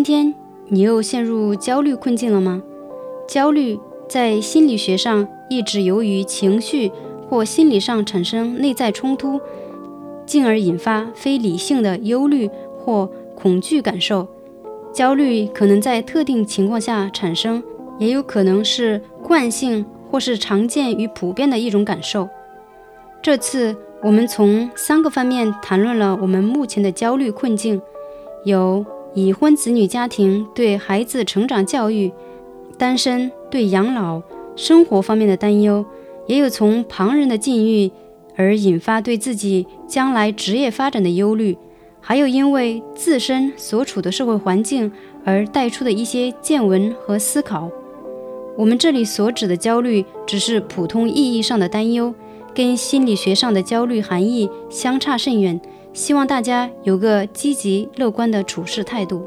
[0.00, 0.34] 今天
[0.68, 2.62] 你又陷入焦虑困境了吗？
[3.28, 3.78] 焦虑
[4.08, 6.90] 在心理学上一直由于情绪
[7.28, 9.38] 或心理上产生内在冲突，
[10.24, 14.26] 进而引发非理性的忧虑或恐惧感受。
[14.90, 17.62] 焦虑可能在特定情况下产生，
[17.98, 22.26] 也有可能是惯性或是常见与普遍的一种感受。
[23.20, 27.82] 这次我们从三个方面谈论了我们目前的焦虑困境，
[28.46, 28.82] 有。
[29.14, 32.12] 已婚子女家庭对孩子成长教育、
[32.78, 34.22] 单身对养老、
[34.54, 35.84] 生活方面的担忧，
[36.26, 37.90] 也有从旁人的境遇
[38.36, 41.58] 而引发对自己将来职业发展的忧虑，
[42.00, 44.90] 还有因为自身所处的社会环境
[45.24, 47.68] 而带出的一些见闻和思考。
[48.56, 52.14] 我们这里所指的焦虑，只是普通意义上的担忧，
[52.54, 55.60] 跟心理学上的焦虑含义相差甚远。
[55.92, 59.26] 希望大家有个积极乐观的处事态度。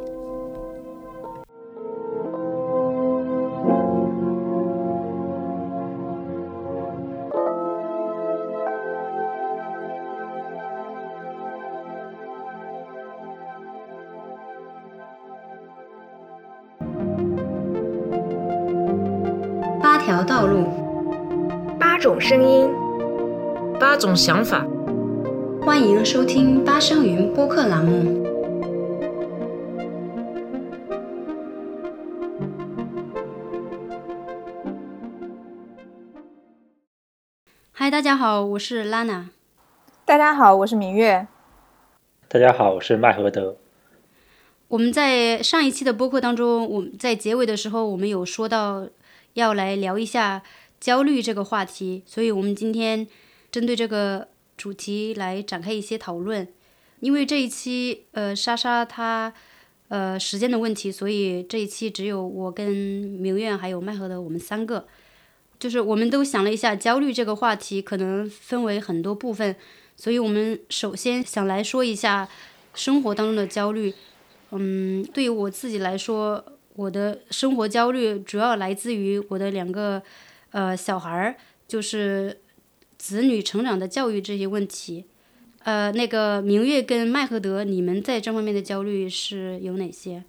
[19.81, 20.65] 八条道路，
[21.79, 22.69] 八种声音，
[23.79, 24.65] 八种想法。
[25.65, 28.21] 欢迎收听八声云播客栏目。
[37.71, 39.27] 嗨，大家好，我是 Lana。
[40.03, 41.27] 大家好，我是明月。
[42.27, 43.55] 大家好，我是麦和德。
[44.67, 48.89] 我们在上一期的播客当中，我们在结尾的时候，我们有说到
[49.35, 50.43] 要来聊一下
[50.81, 53.07] 焦虑这个话题，所以我们今天
[53.49, 54.27] 针对这个。
[54.55, 56.47] 主题来展开一些讨论，
[56.99, 59.33] 因为这一期呃莎莎她
[59.87, 64.87] 呃时间的问题，所以这一期只有我跟明月还有麦和的我们三个，
[65.59, 69.55] 就是我们都想了一下焦虑这个话题可能分为很多部分，
[69.97, 72.29] 所以我们首先想来说一下
[72.73, 73.93] 生活当中的焦虑。
[74.51, 80.01] 嗯，对于我自己来说，我的生活焦虑主要来自于我的两个
[80.51, 81.35] 呃小孩儿，
[81.67, 82.37] 就是。
[83.03, 85.07] 子女成长的教育这些问题，
[85.65, 90.23] 呃，那个明月跟麦和德，你们在这方面的焦虑是有哪些？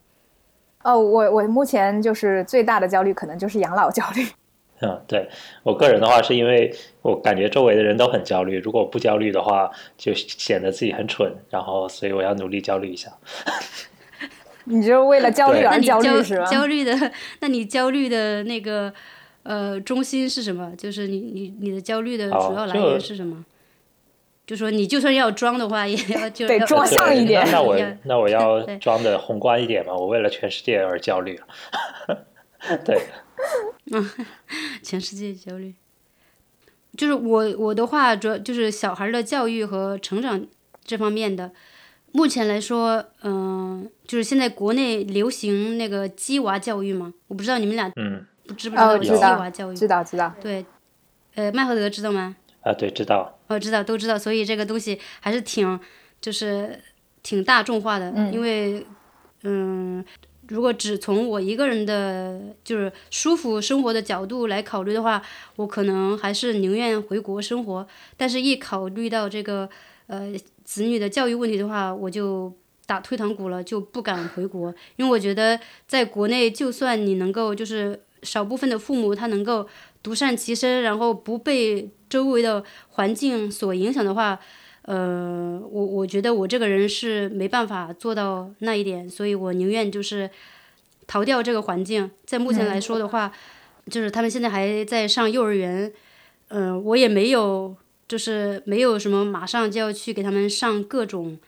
[0.82, 4.26] 哦，我我目前就是最大的焦虑，可能就是养老焦虑。
[4.82, 5.28] 嗯，对
[5.62, 13.08] 我个人的话，是因为我感觉周围的人都很焦虑，如果不焦虑的话，就显得自己很蠢，然后所以我要努力焦虑一下。
[14.66, 16.44] 你就是为了焦虑而焦虑是吧？
[16.46, 18.92] 焦虑的，那你焦虑的那个。
[19.44, 20.74] 呃，中心是什么？
[20.76, 23.44] 就是你你你的焦虑的主要来源是什么？
[24.46, 27.46] 就说你就算要装的话，也要就得装像一点。
[27.50, 29.94] 那我那我要装的宏观一点嘛？
[29.94, 31.40] 我为了全世界而焦虑。
[32.84, 33.00] 对。
[33.92, 34.10] 嗯，
[34.82, 35.74] 全世界焦虑。
[36.96, 40.46] 就是我我的话，主要就是小孩的教育和成长
[40.84, 41.52] 这方面的。
[42.12, 47.90] 目前来说，嗯，就是现在国内流行那个鸡娃教育嘛，我不知道你们俩。
[47.96, 48.24] 嗯。
[48.46, 49.76] 不知不知道鸡娃教育？
[49.76, 50.34] 知道知道。
[50.40, 50.64] 对，
[51.34, 52.36] 呃，麦和德知道吗？
[52.62, 53.38] 啊，对，知道。
[53.46, 54.18] 哦，知道，都知道。
[54.18, 55.78] 所以这个东西还是挺，
[56.20, 56.78] 就是
[57.22, 58.10] 挺大众化的。
[58.14, 58.32] 嗯。
[58.32, 58.86] 因为，
[59.42, 60.04] 嗯，
[60.48, 65.22] 如果只从我一个人的就是舒服生活的角度来考虑的话，
[65.56, 67.86] 我可能还是宁愿回国生活。
[68.16, 69.68] 但是，一考虑到这个
[70.06, 70.32] 呃
[70.64, 72.50] 子女的教育问题的话，我就
[72.86, 74.74] 打退堂鼓了，就不敢回国。
[74.96, 78.00] 因为我觉得在国内，就算你能够就是。
[78.24, 79.68] 少部分的父母他能够
[80.02, 84.40] 独善其身，然后不被周围的环境所影响的话，
[84.82, 90.30] 呃，我我觉得我这个人是没办法做到那一点，所以我宁愿就是
[91.06, 92.10] 逃掉这个环境。
[92.24, 93.30] 在目前来说的话，
[93.90, 95.92] 就是他们现在还在上幼儿园，
[96.48, 97.76] 嗯，我也没有
[98.08, 101.38] 就是没有什么马上就要去给他们上各种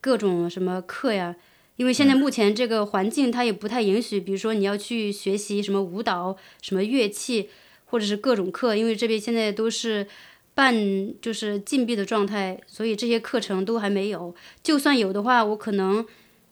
[0.00, 1.36] 各种什么课呀。
[1.76, 7.50] 因为现在目前这个环境它也不太允许，比如说你要去学习什么舞蹈、什么乐器，
[7.84, 10.06] 或者是各种课，因为这边现在都是
[10.54, 10.74] 半
[11.20, 14.34] 就是禁闭的状态，所以这些课程都还没有。
[14.62, 16.04] 就算有的话，我可能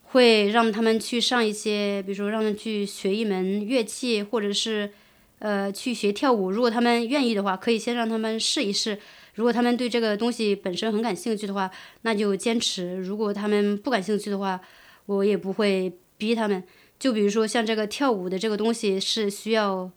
[0.03, 4.93] 会让他们去上一些，比如说让他们去学一门乐器，或者是
[5.39, 6.51] 呃去学跳舞。
[6.51, 8.99] 如果他们愿意的话，可以先让他们试一试。
[9.35, 11.71] 如果他们对这个东西本身很感兴趣的话，
[12.03, 14.61] 那就坚持；如果他们不感兴趣的话，
[15.07, 16.63] 我也不会逼他们，
[16.99, 19.91] 就比如说像这个跳舞的这个东西是需要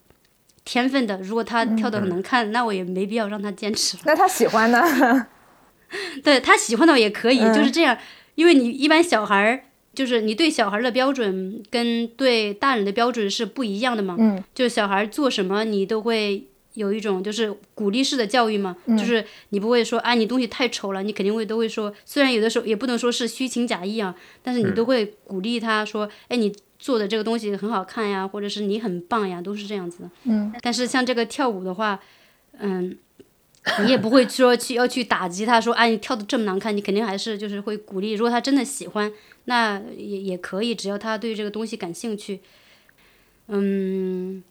[0.65, 3.97] 天分的，如果他跳的很难看，那我也没必要让他坚持。
[4.05, 4.81] 那他喜欢呢？
[6.23, 7.97] 对他喜欢的也可以，就是这样，
[8.35, 9.63] 因为你一般小孩儿
[9.95, 14.17] 就是你对小孩的标准跟对大人的标准是不一样的嘛。
[14.19, 16.45] 嗯就小孩做什么，你都会
[16.77, 30.09] 有一种就是鼓励式的教育嘛，嗯就是你不会说啊你东西太丑了，你肯定会都会说，虽然有的时候也不能说是虚情假意啊，但是你都会鼓励他说，哎你做的这个东西很好看呀，或者是你很棒呀，都是这样子的。
[30.25, 31.99] 嗯但是像这个跳舞的话，
[32.59, 32.97] 嗯。
[33.83, 38.13] 你也不会说去要去打击他，说啊你跳的这么难看，你肯定还是就是会鼓励。
[38.13, 39.11] 如果他真的喜欢，
[39.43, 42.39] 那也也可以，只要他对这个东西感兴趣。
[43.49, 44.41] 嗯，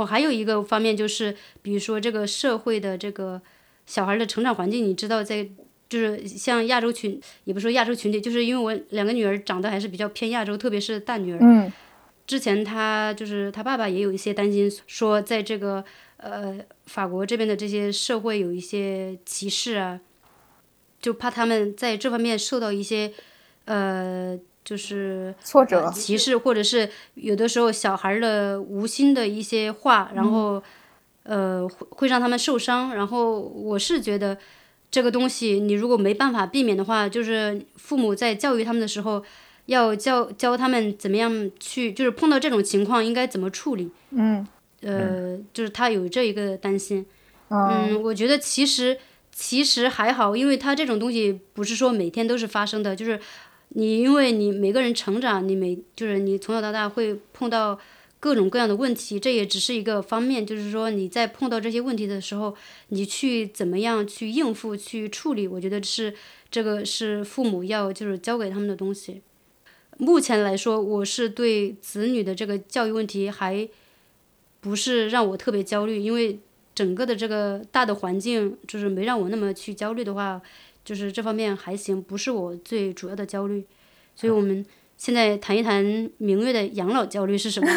[0.00, 3.40] 我还有一个方面就是，比如说这个社会的这个
[3.86, 5.48] 小孩的成长环境，你知道在。
[5.88, 11.38] 就是像亚洲群，也不说亚洲群体，就是因为我两个女儿长得还是比较偏亚洲，特别是大女儿。
[11.40, 11.72] 嗯
[12.26, 15.84] 之前她就是她爸爸也有一些担心，说在这个
[16.16, 20.00] 呃法国这边的这些社会有一些歧视啊，
[21.00, 23.12] 就怕他们在这方面受到一些
[23.66, 30.62] 呃就是挫折呃歧视，或者是有的时候小孩的无心的一些话，然后、
[31.22, 32.94] 呃会会让他们受伤。
[32.94, 34.36] 然后我是觉得
[34.90, 39.24] 这个东西你如果没办法避免的话，就是父母在教育他们的时候。
[39.66, 43.90] 要教教他们怎么样去，就是碰到这种情况应该怎么处理。
[44.10, 44.46] 嗯
[44.82, 47.04] 呃，就是他有这一个担心。
[47.48, 48.96] 嗯嗯，我觉得其实
[49.32, 53.18] 其实还好，因为他这种东西不是说每天都是发生的，就是
[53.70, 57.78] 你因为你每个人成长，你每就是你从小到大会碰到
[58.18, 62.56] 各种各样的问题，这也只是一个方面，就是说你在碰到这些问题的时候，
[62.88, 66.14] 你去怎么样去应付、去处理，我觉得是
[66.50, 69.20] 这个是父母要就是教给他们的东西。
[69.98, 73.68] 目前来说，我是对子女的这个教育问题还
[74.60, 76.38] 不是让我特别焦虑，因为
[76.74, 80.40] 整个的这个大的环境就是没让我那么去焦虑的话，
[80.86, 83.66] 就是这方面还行，不是我最主要的焦虑。
[84.14, 84.64] 所以我们
[84.96, 85.84] 现在谈一谈
[86.18, 87.68] 明月的养老焦虑是什么？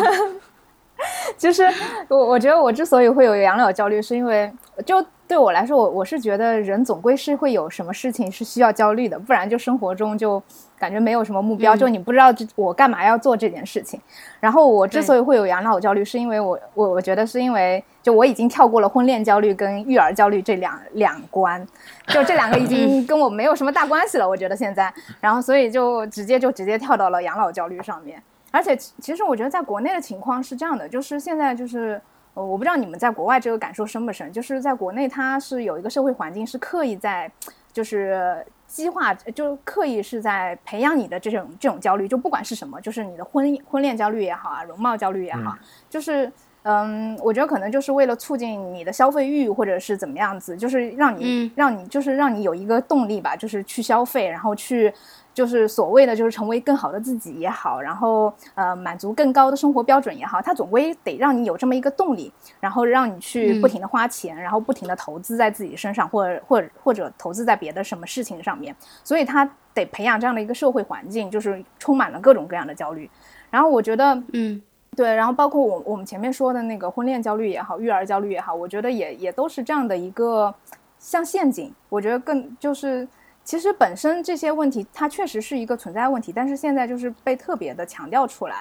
[1.35, 1.63] 就是
[2.07, 4.51] 我我觉得我之所以会有养老焦虑，是因为
[4.85, 10.42] 就对我来说，我我是觉得人总归是会有什么事情是需要焦虑的，不然就生活中就
[10.80, 14.02] 感觉没有什么目标，就你不知道这我干嘛要做这件事情。
[14.40, 21.64] 然后我之所以会有养老焦虑，是因为我我我觉得是因为就我已经跳过了婚恋焦虑跟育儿焦虑这两两关，
[22.08, 24.92] 就这两个已 经跟我没有什么大关系了，我觉得现在，
[25.22, 28.20] 然后所以就直接就直接跳到了养老焦虑上面。
[28.50, 32.02] 而且其其实我觉得在国内的情况是这样的，就是现在就是
[32.39, 37.30] 呃，我不知道你们在国外这个感受深不深，就是在国内它是有一个社会环境是刻意在
[37.74, 45.53] 就是激化，就刻意是在培养你的这种这种焦虑，就不管是什么，就是你的婚婚恋焦虑也好啊，容貌焦虑也好，
[45.89, 46.31] 就是。
[46.63, 54.94] 嗯，我觉得可能就是为了促进你的消费欲，或者是怎么样子，就是让你、嗯让你就是让你有一个动力吧，就是去消费，然后去
[55.39, 73.09] 就是所谓的就是成为更好的自己也好，然后呃满足更高的生活标准也好，它总归得让你有这么一个动力，然后让你去嗯不停的花钱，然后不停的投资在自己身上，或者或者或者投资在别的什么事情上面，所以他得培养这样的一个社会环境，就是充满了各种各样的焦虑。
[73.49, 74.61] 然后我觉得，嗯
[74.97, 80.54] 对，然后包括我我们前面说的那个婚恋焦虑也好，育儿焦虑也好，我觉得也也都是这样的一个
[80.99, 81.73] 像陷阱。
[81.87, 83.07] 我觉得更就是，
[83.49, 88.57] 其实本身这些问题它确实是一个存在问题，但是现在就是被特别的强调出来。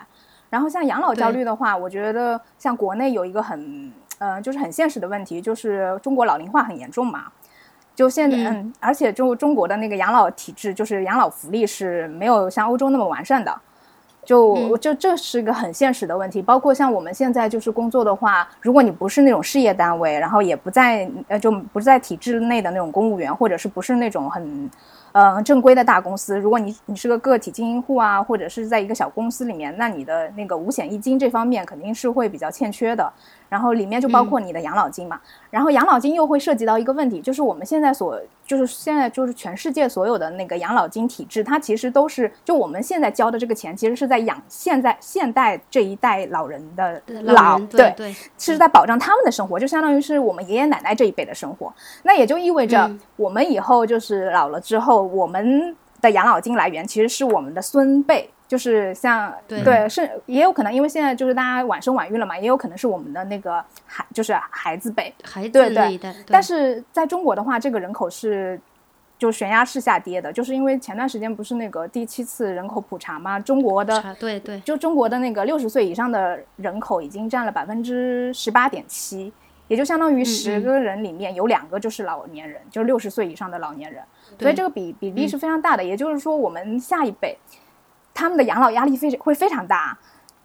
[0.49, 7.25] 然后像养老焦虑的话，我觉得像国内有一个很呃就是很现实的问题，就是中国老龄化很严重嘛。
[7.95, 13.55] 就现在，嗯嗯，而且就中国的那个养老体制，就是养老福利是没有像欧洲那么完善的。
[14.29, 24.71] 就嗯就这是一个很现实的问题，包括像我们现在就是工作的话，如果你不是那种事业单位，然后也不在呃就不是在体制内的那种公务员，或者是不是那种很
[25.13, 33.11] 呃正规的大公司，如果你你是个个体经营户啊，或者是在一个小公司里面，那你的那个五险一金这方面肯定是会比较欠缺的。
[33.49, 51.73] 然后里面就包括你的养老金嘛，然后养老金又会涉及到一个问题，就是我们现在所就是现在就是全世界所有的那个养老金体制，它其实都是就我们现在交的这个钱，其实是在养现在现代这一代老人的老人对对，是在保障他们的生活，就相当于是我们爷爷奶奶这一辈的生活。
[52.03, 58.31] 那也就意味着嗯我们以后就是老了之后，我们的养老金来源其实是我们的孙辈。
[58.49, 65.15] 就是像对是也有可能，因为现在就是大家晚生晚育了嘛，也有可能是我们的那个孩，就是孩子辈。
[65.23, 68.59] 孩子对对但是在中国的话，这个人口是
[69.19, 79.31] 就悬崖式下跌的，就是因为前段时间不是那个第七次人口普查嘛，中国的对对，就中国的那个六十岁以上的人口已经占了百分之十八点七，
[79.67, 84.03] 也就相当于十嗯个人里面有两个就是老年人，就是六十岁以上的老年人，
[84.41, 85.85] 所以这个比比例嗯是非常大的。
[85.85, 87.37] 也就是说，我们下一辈。
[88.19, 89.97] 他们的养老压力非会非常大。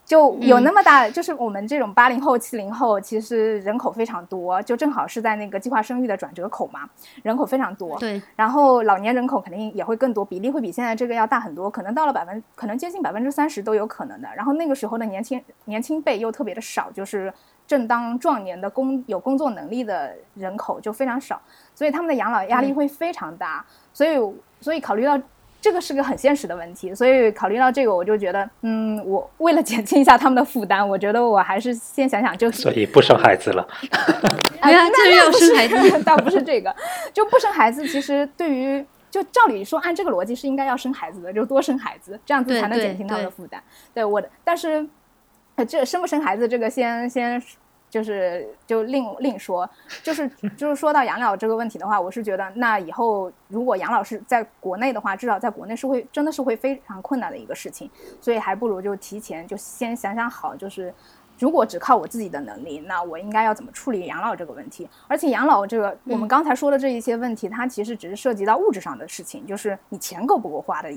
[0.06, 6.82] 就有那么大，就是我们这种八零后、七零后，其实人口非常多，就正好是在那个计划生育的转折口嘛，
[7.24, 7.98] 人口非常多。
[7.98, 8.22] 对。
[8.36, 14.27] 然后老年人口肯定也会更多，比例会比现在这个要大很多，可能到了百分，可能接近百分之三十都有可能的。
[14.36, 17.34] 然后那个时候的年轻年轻辈又特别的少，就是
[17.65, 21.42] 正当壮年的工有工作能力的人口就非常少，
[21.74, 23.65] 所以他们的养老压力会非常大。
[23.94, 24.18] 所以，
[24.60, 25.18] 所以考虑到。
[25.63, 33.65] 这个是个很现实的问题，所以考虑到这个，我就觉得，嗯，我为了减轻一下他们的负担，我觉得我还是先想想，就所以不生孩子了。
[34.60, 36.75] 哎呀，这要生孩子， 倒不是这个，
[37.13, 43.63] 就不生孩子，其实对于就照理说，按这个逻辑是应该要生孩子的，就多生孩子，这样子才能减轻他们的负担。
[43.93, 44.86] 对我的，但是
[45.65, 47.41] 这生不生孩子，这个先先。
[47.93, 49.69] 就是就另另说，
[50.01, 57.88] 就是就是说到养老这个问题的话，我是觉得那以后如果养老是在国内的话，至少在国内是会真的是会非常困难的一个事情，
[58.19, 60.91] 所以还不如就提前就先想想好，就是
[61.38, 64.89] 如果只靠我自己的能力，那我应该要怎么处理养老这个问题？
[65.07, 70.89] 而且养老这个我们刚才说的这一些问题，它其实只是涉及到物质上的事情，就是你钱够不够花的，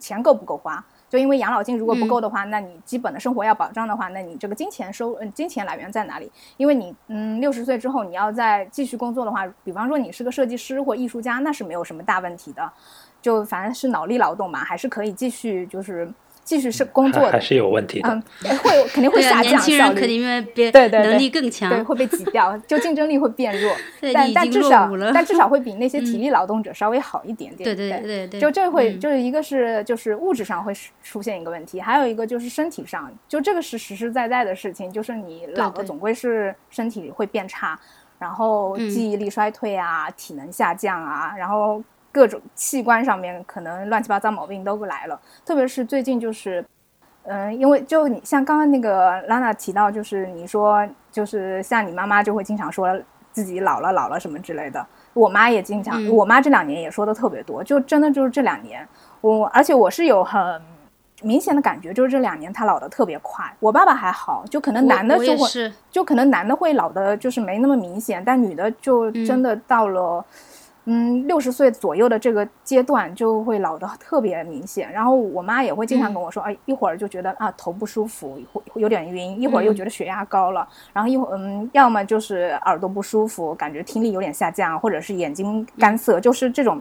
[0.00, 0.82] 钱够不够花。
[1.10, 6.30] 就因为养老金如果不够的话，那你基本的生活要保障的话，那你这个金钱收嗯金钱来源在哪里？
[6.56, 12.72] 因为你嗯六十岁之后你要再继续工作的话，比方说你是个设计师或艺术家，那是没有什么大问题的，
[13.20, 16.10] 就反正是脑力劳动嘛，还是可以继续就是。
[16.50, 23.72] 继续是工作还是有问题的，嗯，会肯定会下降，年轻人肯定因为别对对能力更强，对会被挤掉， 就竞争力会变弱，
[24.12, 28.26] 但但至少但至少会比那些体力劳动者稍微好一点点，对对对。
[28.26, 30.72] 对，就这会就是一个是就是物质上会
[31.04, 37.78] 出现一个问题，还有一个就是身体上，就这个是实实在在的事情，就是你老了总归是身体会变差，
[38.18, 41.80] 然后记忆力衰退啊，体能下降啊，然后。
[42.12, 46.64] 各种器官上面可能乱七八糟毛病都来了，特别是最近就是，
[47.22, 52.98] 嗯，因为就你像刚刚那个拉娜提到，就是你说就是像你妈妈就会经常说
[53.30, 58.86] 自己老了老了什么之类的，我妈也经常，我妈这两年也说的特别多，就真的就是这两年，
[59.20, 60.60] 我而且我是有很
[61.22, 70.18] 明显的感觉，就是这两年她老的特别快，我爸爸还好，就可能男的就会，就可能男的会老的就是没那么明显，但女的就真的到了。
[70.18, 70.24] 嗯，
[71.26, 86.80] 六十岁左右的这个阶段就会老的特别明显，然后我妈也会经常跟我说，哎，一会儿就觉得啊头不舒服，会有点晕，一会儿又觉得血压高了，然后一会儿嗯，要么就是耳朵不舒服，感觉听力有点下降，或者是眼睛干涩，就是这种，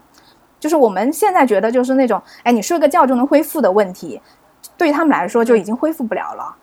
[0.59, 4.19] 就是我们现在觉得就是那种，哎，你睡个觉就能恢复的问题，
[4.77, 6.55] 对于他们来说就已经恢复不了了，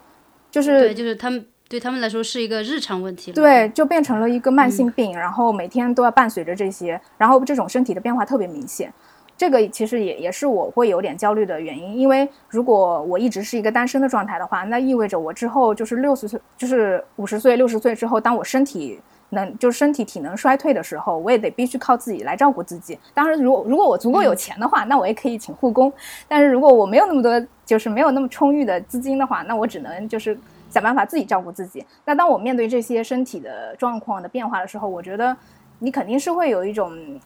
[0.50, 1.46] 就是对，就是他们。
[1.68, 8.92] 对他们来说是一个日常问题了，对，就变成了一个慢性病，然后每天都要伴随着这些，然后这种身体的变化特别明显，
[9.36, 22.96] 这个其实也也是我会有点焦虑的原因，因为如果我一直是一个单身的状态的话，那意味着我之后就是六十岁，就是五十岁、六十岁之后，当我身体能就是身体体能衰退的时候，我也得必须靠自己来照顾自己。
[23.12, 25.92] 当然，如果如果我足够有钱的话，那我也可以请护工，
[26.28, 30.38] 但是如果我没有那么多，就是没有那么充裕的资金的话，那我只能就是。
[30.68, 31.84] 想办法自己照顾自己。
[32.04, 35.36] 那当我面对这些身体的状况的变化的时候，我觉得
[35.78, 37.20] 你肯定是会有一种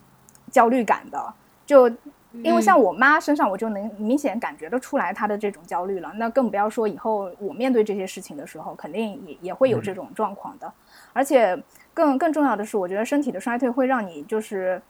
[0.51, 1.35] 焦虑感的。
[1.67, 1.89] 就
[2.33, 6.13] 因为像我妈身上，我就能明显感觉得出来她的这种焦虑了。
[6.15, 10.73] 那更不要说以后我面对这些事情的时候，肯定也也会有这种状况的。
[11.13, 11.61] 而且
[11.93, 14.81] 更更重要的是，我觉得身体的衰退会让你就是，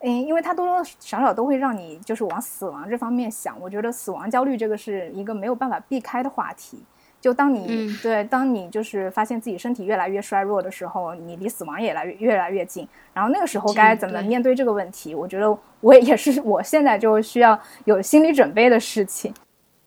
[0.00, 3.58] 嗯，因为它多多少少都会让你就是往死亡这方面想。
[3.60, 6.82] 我觉得死亡焦虑这个是一个没有办法避开的话题。
[7.24, 12.86] 就当你对，当你就是发现自己身体越来越衰弱的时候，你离死亡也来越越来越近。
[13.14, 15.14] 然后那个时候该怎么面对这个问题？
[15.14, 19.32] 我觉得我也是我现在就需要有心理准备的事情。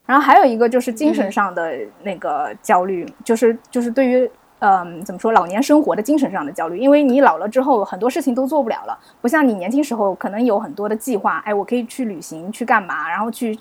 [0.04, 4.28] 然后还有一个就是精神上的那个焦虑，就是就是对于
[4.58, 13.56] 嗯怎么说老年生活的精神上的焦虑，因为你老了之后很多事情都做不了了，不像你年轻时候可能有很多的计划，哎，我可以去旅行去干嘛，然后去。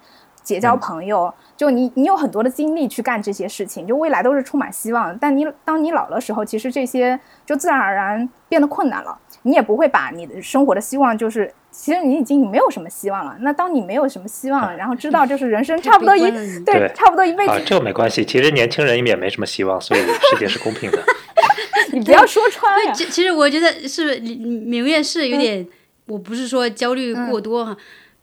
[0.46, 5.18] 结交朋友，就你，你有很多的精力去干这些事情，就未来都是充满希望。
[5.18, 9.18] 但你当你老的时候，其实这些就自然而然变得困难了。
[9.42, 13.36] 你也不会把你的生活的希望，就是其实你已经没有什么希望了。
[13.40, 16.30] 那当你没有什么希望，然后知道就是人生差不多一
[16.64, 18.24] 对差不多一辈子啊，这个没关系。
[18.24, 21.02] 其实年轻人也没什么希望，所以世界是公平的。
[21.92, 22.92] 你不要说穿了。
[22.92, 25.66] 其实我觉得是明月是有点，
[26.06, 27.76] 我不是说焦虑过多哈。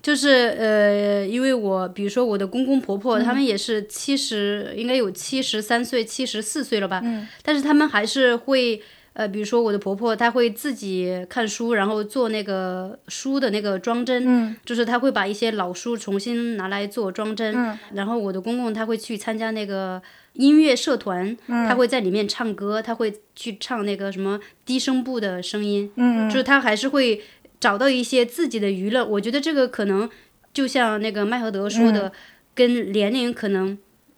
[0.04, 7.02] 就是呃，因为我比如说我的公公婆婆，他们也是七十，应该有七十三岁、七十四岁了吧？
[7.04, 7.26] 嗯。
[7.42, 8.82] 但是他们还是会
[9.14, 17.56] 呃，比如说我的婆婆，她会自己看书，然后做那个书的那个装帧，嗯就是她会把一些老书重新拿来做装帧。
[17.56, 20.02] 嗯然后我的公公他会去参加那个
[20.34, 27.22] 音乐社团，嗯他会在里面唱歌，他会去唱那个什么低声部的声音，嗯就是他还是会
[27.64, 29.06] 找到一些自己的娱乐。
[29.14, 30.10] 我觉得这个可能
[30.54, 32.12] 就像那个麦和德说嗯的，
[32.54, 33.78] 跟年龄可能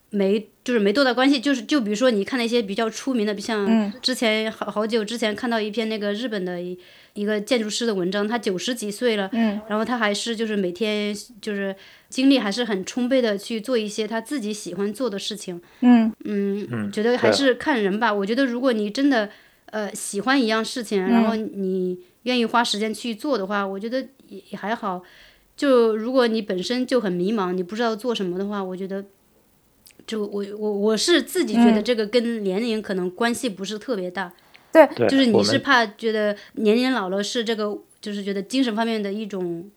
[0.09, 1.39] 没就是没多大关系。
[1.39, 6.77] 就是就比如说你看那些比较出名的，像嗯之前好好久之前看到一篇那个日本的一
[7.13, 11.75] 一个建筑师的文章，他九十几岁了，嗯然后他还是就是每天就是
[12.09, 15.61] 精力还是很充沛的去做一些他自己喜欢做的事情。
[15.81, 18.13] 嗯嗯，嗯觉得还是看人吧。
[18.13, 19.29] 我觉得如果你真的
[19.71, 25.01] 呃喜欢一样事情，然嗯后你愿意花时间去做的话，我觉得也也还好。
[25.57, 29.03] 就如果你本身就很迷茫，你不知道做什么的话，我觉得。
[30.07, 34.31] 就我我我是自己觉得嗯这个跟年龄可能关系不是特别大，
[34.71, 39.67] 对对，就是你是怕觉得年龄老了是这个，就是觉得精神方面的一种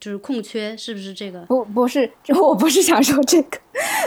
[0.00, 1.40] 就是空缺，是不是这个？
[1.42, 3.58] 不不是，就我不是想说这个，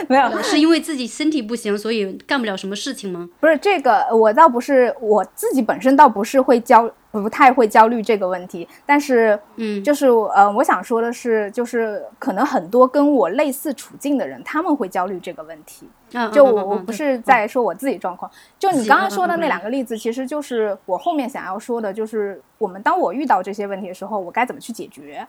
[0.07, 3.29] 没有，是因为自己身体不行，所以干不了什么事情吗？
[3.39, 15.87] 不是这个，我倒不是我自己本身倒不是会焦，不太会焦虑这个问题，但是嗯，就是呃，我想说的是，就是可能很多跟我类似处境的人，他们会焦虑这个问题。
[16.13, 18.29] 啊，就我我不是在说我自己状况，
[18.59, 25.25] 就你刚刚说的那两个例子，其实就是我后面想要说的，就是我们当我遇到这些问题的时候，我该怎么去解决。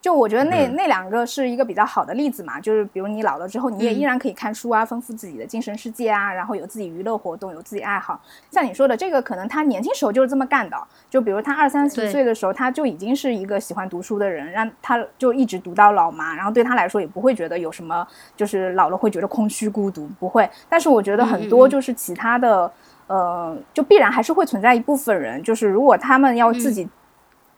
[0.00, 8.18] 就我觉得那、嗯那两个是一个比较好的例子嘛，就是比如你老了之后，你也嗯依然可以看书啊，丰富自己的精神世界啊，然后有自己娱乐活动，有自己爱好。
[8.50, 10.76] 像你说的这个，可能他年轻时候就是这么干的，
[11.10, 20.48] 就比如他二三十岁的时候，他就已经是一个喜欢读书的人，让他就一直读到老嘛，然后对他来说也不会觉得有什么，就是老了会觉得空虚孤独，不会。
[20.68, 22.72] 但是我觉得很多就是其他的，
[23.06, 26.88] 呃，就必然还是会存在一部分人，就是如果他们要自己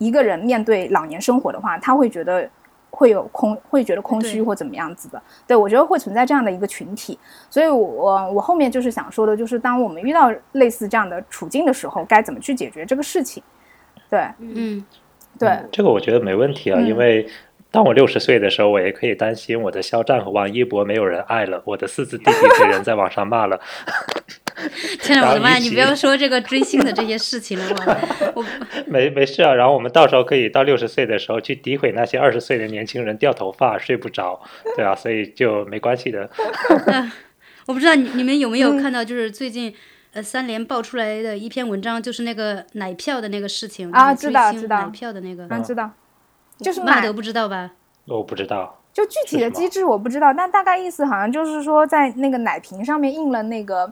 [0.02, 2.48] 一个人面对老年生活的话，他会觉得。
[2.94, 13.42] 会有空，会觉得空虚或怎么样子的，对我觉得会存在这样的一个群体，所以我我后面就是想说的，就是当我们遇到类似这样的处境的时候，该怎么去解决这个事情？
[14.10, 14.84] 对嗯，
[15.38, 17.26] 对，嗯这个我觉得没问题啊，嗯因为
[17.70, 23.58] 当我六十岁的时候，我也可以担心我的肖战和王一博没有人爱了，我的四字弟弟被人在网上骂了。
[25.00, 25.56] 天哪，我的妈呀！
[25.56, 27.66] 你不要说这个追星的这些事情了，
[28.34, 28.44] 我 我
[28.86, 34.40] 没没事啊，然后我们到时候可以到六十岁的时候去诋毁那些二十岁的年轻人掉头发、睡不着，
[34.76, 36.28] 对啊，所以就没关系的。
[37.66, 39.74] 我不知道你你们有没有嗯看到，就是最近。
[40.14, 45.90] 呃，三联爆出来的一篇文章，就是那个奶票的那个事情啊知道知道奶票的那个，嗯，知道，
[46.58, 47.70] 就是买马德不知道吧？
[48.06, 53.90] 我不知道，就具体的机制我不知道，但大概意思好像就是说，在那个奶瓶上面印了那个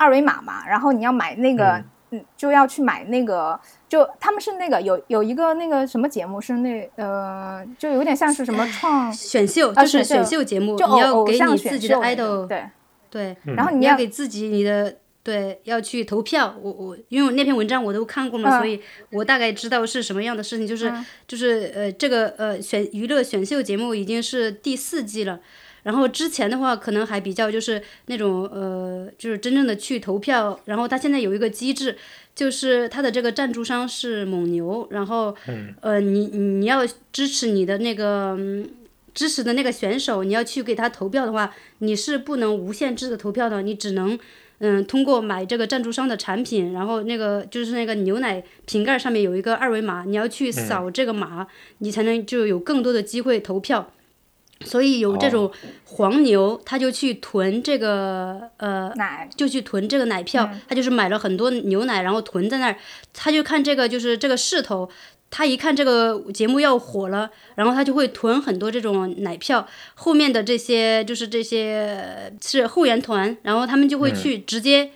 [0.00, 12.64] 二维码嘛，然后你要买那个，嗯嗯，就要去买那个，就他们是那个有有一个那个什么节目是那呃，就有点像是什么创，选秀啊就是选选秀秀节目，就你要给你自己的 idol，对，
[13.10, 16.56] 对，嗯然后你要你要给自己你的对要去投票。
[16.62, 20.66] 我我因为我那篇文章我都看过嘛，嗯所以我大概知道是什么样的事情。
[20.66, 25.38] 就是、嗯就是呃这个呃选娱乐选秀节目已经是第四季了。
[25.82, 30.58] 然后之前的话，可能还比较就是那种呃，就是真正的去投票。
[30.64, 31.96] 然后他现在有一个机制，
[32.34, 35.34] 就是他的这个赞助商是蒙牛，然后
[35.80, 38.68] 呃，你你要支持你的那个、嗯
[39.12, 44.16] 支持的那个选手，你要去给他投票的话，你是不能无限制的投票的，你只能
[44.58, 53.92] 嗯通过买这个赞助商的产品，然后那个就是那个牛奶瓶盖上面有一个二维码，你要去扫这个码，你才能就有更多的机会投票。
[54.64, 55.50] 所以有这种
[55.84, 60.60] 黄牛，他就去囤这个呃奶，就去囤这个奶票，嗯。
[60.68, 62.76] 他就是买了很多牛奶，然后囤在那儿，
[63.14, 64.88] 他就看这个就是这个势头，
[65.30, 74.90] 他一看这个节目要火了，然后他就会囤很多这种奶票，后面的这些就是这些呃是后援团，然后他们就会去直接。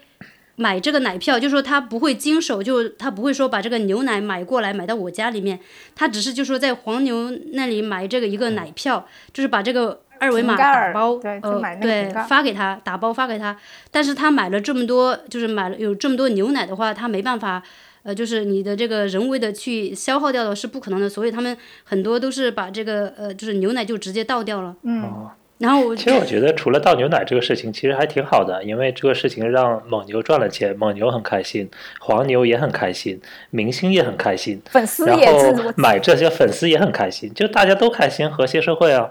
[0.57, 5.59] 买这个奶票，就说他不会经手，就他不会说把这个牛奶买过来买到我家里面，
[5.95, 13.57] 他只是就说在黄牛那里买这个一个奶票，就是把这个二维码打包，对发给他，打包发给他。
[13.91, 17.61] 但是他买了这么多，就是买了有这么多牛奶的话，他没办法，
[18.05, 24.77] 呃，就是你的这个人为的去消耗掉的是不可能的，所以他们很多都是把这个呃，就是牛奶就直接倒掉了。
[24.83, 35.33] 嗯，哦然后我其实我觉得除了倒牛奶这个事情，其实还挺好的，因为这个事情让蒙牛赚了钱，蒙牛很开心，黄牛也很开心，明星也很开心，粉丝也
[35.77, 39.09] 买这些粉丝也很开心，就大家都开心，和谐社会啊。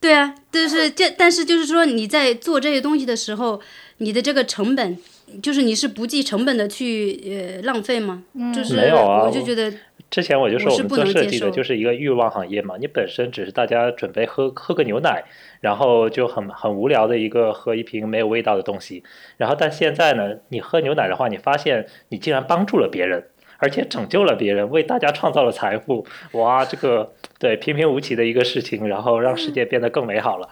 [0.00, 3.60] 对啊，就是这，但是就是说你在做这些东西的时候，
[3.98, 4.96] 你的这个成本
[5.42, 8.22] 就是你是不计成本的去呃浪费吗？
[8.54, 9.72] 就是没有啊我就觉得
[10.10, 15.24] 之前我就说我们做设计的就是一个欲望行业嘛，你本身只是大家准备喝喝个牛奶，
[15.60, 19.02] 然后就很很无聊的一个喝一瓶没有味道的东西，
[19.36, 23.28] 然后但现在呢，你喝牛奶的话，你发现你竟然帮助了别人。
[23.60, 30.48] 而且拯救了别人，为大家创造了财富，哇，这个对平平无奇的一个事情，然后让世界变得更美好了。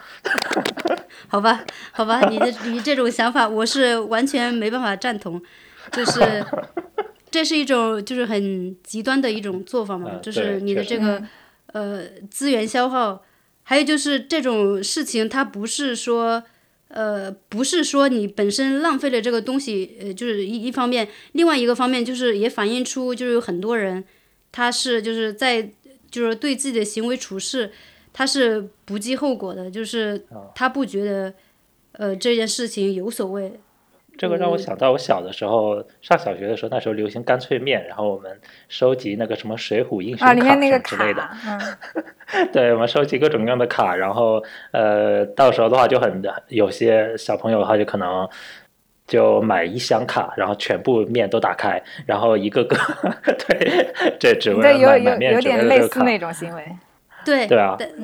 [1.30, 5.40] 好吧，好吧，你的你这种想法我是完全没办法赞同，
[5.92, 6.44] 就是
[7.30, 11.22] 这是一种就是很极端的一种做法嘛，嗯就是你的这个
[11.72, 13.22] 呃资源消耗，
[13.62, 16.42] 还有就是这种事情它不是说。
[16.88, 24.04] 呃，不是说你本身浪费了这个东西，呃，就是一一方面，另外一个方面就是也反映出就是有很多人，
[24.52, 25.68] 他是就是在
[26.08, 27.72] 就是对自己的行为处事，
[28.12, 31.34] 他是不计后果的，就是他不觉得
[31.90, 33.58] 呃这件事情有所谓。
[34.18, 41.28] 这个让我想到我小的时候上小学的时候，那时候流行干脆面，然后我们收集那个什么水浒英雄啊，里卡面那个什么之类的。
[42.52, 48.28] 对，我们收集各种各样的卡，然后呃，到时候的话就很有些小朋友的话就可能
[49.06, 52.76] 就买一箱卡，然后全部面都打开，然后一个个
[53.46, 56.00] 对，这只为对，有了买买有面只为有点类了这个卡。
[56.00, 56.64] 似那种行为，
[57.24, 57.56] 对对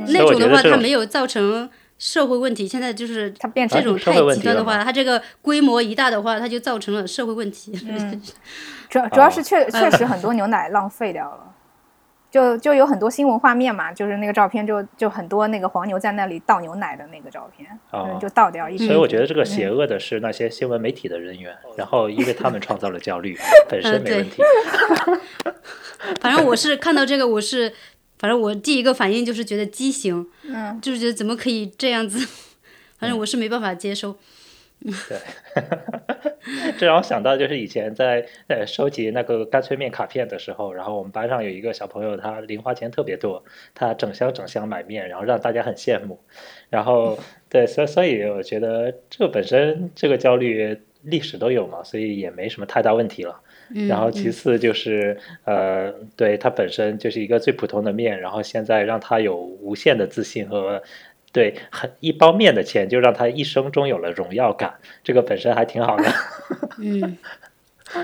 [0.06, 1.68] 那种的话，觉得这种它没有造成
[2.02, 2.66] 社会问题。
[2.66, 7.70] 现在就是它变成这种太极端的话，它这个规模一大的话，它就造成了社会问题。
[8.90, 11.54] 主要主要哦是确确实很多牛奶浪费掉了，
[12.28, 17.70] 就就有很多新闻画面嘛，就是那个照片就就很多那个黄牛在那里倒牛奶的那个照片，
[18.20, 18.88] 就倒掉一瓶。
[18.88, 23.38] 所以我觉得这个邪恶的是那些新闻媒体的人员，然后因为他们创造了焦虑，
[23.70, 24.42] 本身没问题。
[26.20, 27.72] 反正我是看到这个，我是
[28.22, 32.24] 反正我第一个反应就是觉得畸形，嗯，就是觉得怎么可以这样子，
[32.96, 34.16] 反正我是没办法接受。
[34.84, 35.18] 对
[36.78, 46.20] 这让我想到，就是以前在呃收集那个干脆面卡片的时候，然后我们班上有一个小朋友，他零花钱特别多，他整箱整箱买面，然后让大家很羡慕。
[46.70, 47.18] 然后
[47.50, 53.40] 对，所以所以我觉得这个本身这个焦虑历史都有嘛，所以也没什么太大问题了。
[53.74, 60.82] 嗯，然后其嗯次就是呃，对它本身就是一个最普通的面，然后现在让他有无限的自信和。
[61.34, 66.04] 对，很一包面的钱就让他一生中有了荣耀感，这个本身还挺好的。
[66.78, 67.16] 嗯，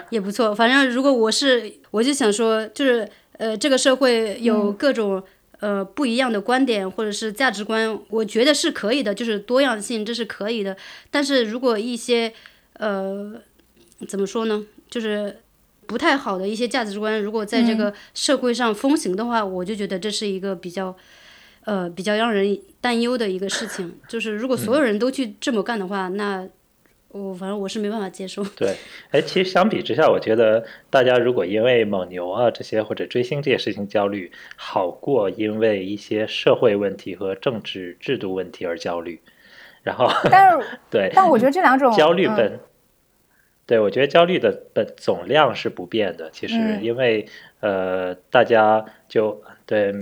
[0.08, 0.54] 也不错。
[0.54, 5.22] 反正如果我是，我就想说，就是呃，这个社会有各种、
[5.60, 10.74] 呃不一样的观点或者是价值观，我觉得是可以的，就是多样性这是可以的。
[11.10, 12.32] 但是如果一些
[12.78, 13.34] 呃
[14.08, 15.36] 怎么说呢，就是
[15.88, 20.94] 不太好的一些价值观，如果在这个社会上风行的话，我就觉得这是一个比较。
[21.64, 26.48] 呃，比较让人担忧的一个事情，就是如果所有人都去这么干的话，那
[27.08, 28.42] 我反正我是没办法接受。
[28.56, 28.74] 对，
[29.10, 39.20] 哎，其实相比之下，我觉得大家如果因为蒙牛啊这些或者追星这些事情焦虑，好过因为一些社会问题和政治制度问题而焦虑。
[39.82, 42.58] 然后，但是 对，但我觉得这两种嗯焦虑本，
[43.68, 46.30] 对我觉得焦虑的本总量是不变的。
[46.30, 47.26] 其实，嗯因为
[47.60, 49.92] 呃，大家就对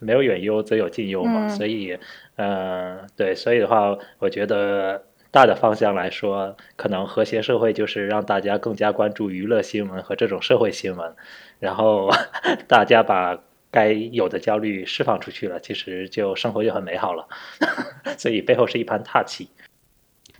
[0.00, 1.96] 没有远忧则有近忧嘛，嗯所以，
[2.34, 11.14] 呃，对，所以的话，我觉得大的方向来说，可能和谐社会就是让大家更加关注娱乐新闻和这种社会新闻，
[11.60, 12.10] 然后
[12.66, 13.38] 大家把
[13.70, 17.28] 该有的焦虑释放出去了，其实就生活就很美好了。
[18.18, 19.48] 所以背后是一盘大棋。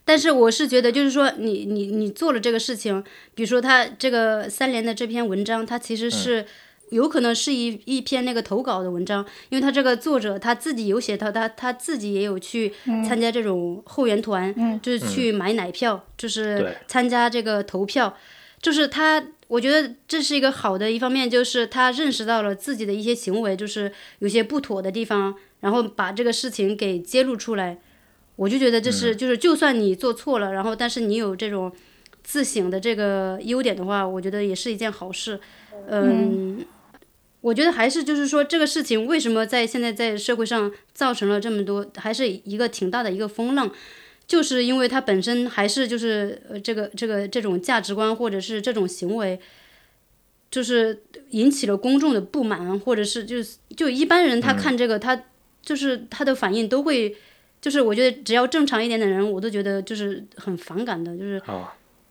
[0.05, 3.03] 但是我是觉得，就是说你你你做了这个事情，
[3.35, 6.47] 比如说他这个三联的这篇文章，他其实是。
[6.91, 12.71] 有可能是一一篇那个投稿的文章，因为他这个作者他自己有写到他他自己也有去
[13.09, 18.15] 参加这种后援团，就是去买奶票，就是参加这个投票，
[18.61, 27.79] 就是他，我觉得这是一个好的一方面，就是他认识到了自己的一些行为，就是有些不妥的地方，然后把这个事情给揭露出来。
[28.37, 31.71] 我就觉得这是，就是就算你做错了，然后但是你有这种
[32.23, 35.39] 自省的这个优点的话，我觉得也是一件好事。
[35.89, 36.65] 嗯，
[37.41, 43.71] 我觉得还是就是说这个事情为什么在现在在社会上造成了这么多，还是一个挺大的一个风浪。
[44.25, 49.39] 就是因为它本身还是就是呃这个这个这种价值观或者是这种行为，
[50.51, 55.25] 就是引起了公众的不满，或者是就是就一般人他看这个、他
[55.61, 57.15] 就是他的反应都会，
[57.63, 61.67] 就是我觉得只要正常一点的人，我都觉得就是很反感的，就是、哦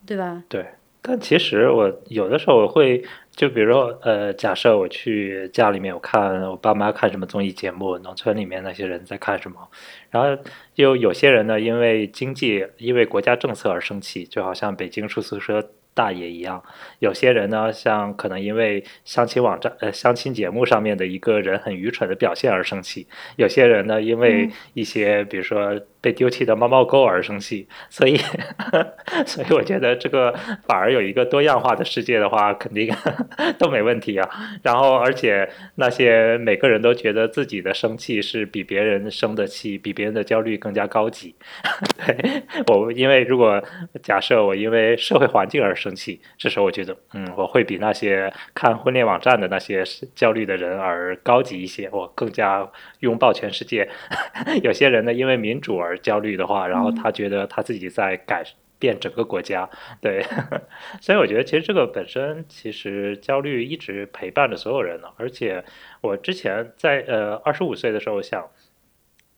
[0.08, 0.44] 对吧？
[0.50, 0.66] 对，
[1.02, 3.04] 但其实我有的时候我会，
[3.36, 9.68] 就比如说，呃，假设我去家里面，我看我爸妈看什么综艺节目，农村里面那些人在看什么，
[10.10, 10.42] 然后
[10.76, 15.70] 又有些人呢，因为经济，因为国家政策而生气，就好像北京出租车。
[15.94, 16.64] 大爷一样，
[17.00, 27.68] 有些人呢，像可能因为相亲网站、呃相亲节目上面的一个人很愚蠢的表现而生气；有些人呢，因为一些比如说被丢弃的猫猫狗而生气。
[27.90, 28.18] 所以，
[29.26, 30.34] 所以我觉得这个
[30.68, 32.94] 反而有一个多样化的世界的话，肯定
[33.58, 34.30] 都没问题啊。
[34.64, 41.36] 然后，而且那些每个人都觉得自己的生气是比别人生的气、比别人的焦虑更加高级。
[42.06, 43.64] 对我，因为如果
[44.02, 49.84] 假设我因为社会环境而生气，这时候我觉得，嗯，我会比那些看婚恋网站的那些
[50.16, 52.68] 焦虑的人而高级一些，我更加
[53.00, 53.88] 拥抱全世界。
[54.64, 58.44] 有些人呢，因为民主而焦虑的话，然后他觉得他自己在改
[58.80, 59.70] 变整个国家，
[60.02, 60.26] 对。
[61.02, 65.08] 所以我觉得，其实这个本身，其实焦虑一直陪伴着所有人呢。
[65.18, 65.64] 而且
[66.02, 68.50] 我之前在呃二十五岁的时候想。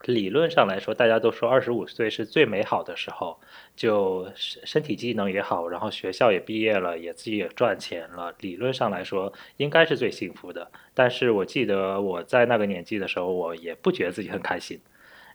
[0.06, 3.40] 理论上来说，大家都说二十五岁是最美好的时候，
[3.74, 8.36] 就身身体机能也好，然后学校也毕业了，也自己也赚钱了。
[8.42, 10.70] 理论上来说，应该是最幸福的。
[10.94, 14.78] 但是我记得我在那个年纪的时候，我也不觉得自己很开心。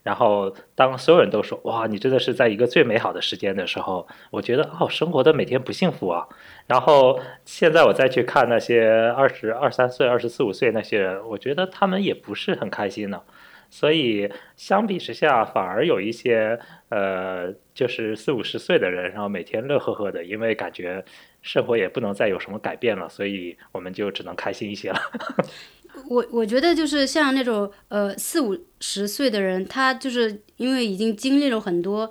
[0.09, 6.27] 然后当所有人都说“哇，你真的是在一个最美好的时间”的时候，我觉得哦，生活的每天不幸福啊。
[6.67, 13.21] 然后现在我再去看那些二十二三岁、二十四五岁那些人，我觉得他们也不是很开心呢。
[13.69, 21.05] 所以相比之下，反而有一些呃，就是四五十岁的人，然后每天乐呵呵的，因为感觉
[21.43, 24.99] 生活也不能再有什么改变了，所以我们就只能开心一些了。
[26.09, 32.11] 我我觉得就是像那种呃四五十岁的人，他就是因为已经经历了很多，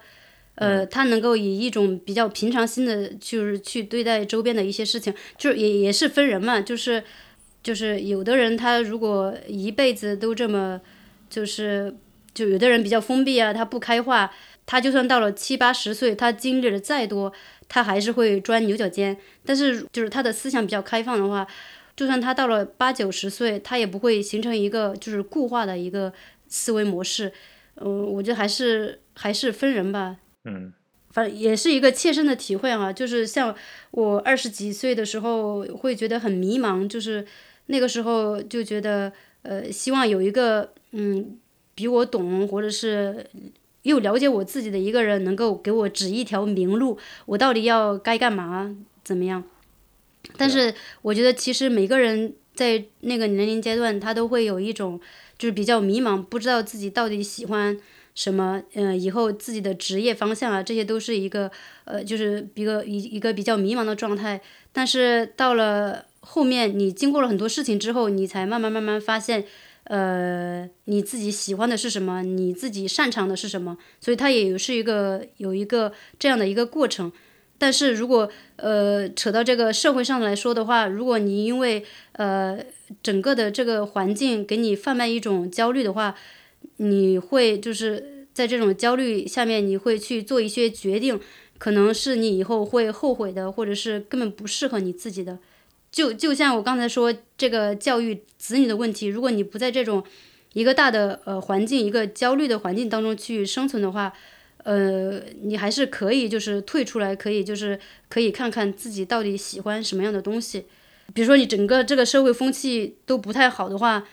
[0.55, 7.03] 呃，他能够以一种比较平常心的，就是去对待周边的一些事情，就是也也是分人嘛，就是
[7.63, 10.81] 就是有的人他如果一辈子都这么。
[11.29, 11.93] 就是，
[12.33, 14.31] 就有的人比较封闭啊，他不开化，
[14.65, 17.33] 他就算到了七八十岁，他经历了再多，
[17.67, 19.17] 他还是会钻牛角尖。
[19.45, 21.45] 但是，就是他的思想比较开放的话，
[21.97, 26.13] 就算他到了八九十岁，他也不会形成一个就是固化的一个
[26.47, 27.33] 思维模式。
[27.75, 30.15] 嗯，我觉得还是还是分人吧。
[30.45, 30.71] 嗯，
[31.09, 32.93] 反正也是一个切身的体会啊。
[32.93, 33.53] 就是像
[33.91, 37.25] 我二十几岁的时候，会觉得很迷茫，就是
[37.65, 39.11] 那个时候就觉得。
[39.43, 41.37] 呃，希望有一个嗯，
[41.73, 43.25] 比我懂或者是
[43.83, 49.41] 又了解我自己的一个人，能够给我指一条明路，我到底要该干嘛，怎么样？
[50.35, 54.99] 但是我觉得，其实每个人在那个年龄阶段，他都会有一种
[55.37, 57.79] 就是比较迷茫，不知道自己到底喜欢
[58.13, 61.49] 什么，嗯，以后自己的职业方向啊，这些都是一个
[61.85, 64.41] 呃，就是一个一一个比较迷茫的状态。
[64.73, 66.05] 但是到了。
[66.29, 69.45] 后面你经过了很多事情之后，你才慢慢慢慢发现，
[69.85, 77.13] 呃，你自己喜欢的是什么，你自己擅长的是什么，所以它也是一个有一个这样的一个过程。
[77.57, 82.59] 但是如果呃扯到这个社会上来说的话，如果你因为呃
[83.01, 86.15] 整个的这个环境给你贩卖一种焦虑的话，
[86.77, 91.19] 你会就是在这种焦虑下面，你会去做一些决定，
[91.57, 95.39] 可能是你以后会后悔的，或者是根本不适合你自己的。
[95.91, 100.03] 就就像我刚才说这个教育子女的问题，如果你不在这种
[100.53, 104.13] 一个大的呃环境、一个焦虑的环境当中去生存的话，
[104.67, 110.65] 呃，你还是可以就是退出来，可以就是可以看看自己到底喜欢什么样的东西。
[111.13, 114.05] 比如说你整个这个社会风气都不太好的话，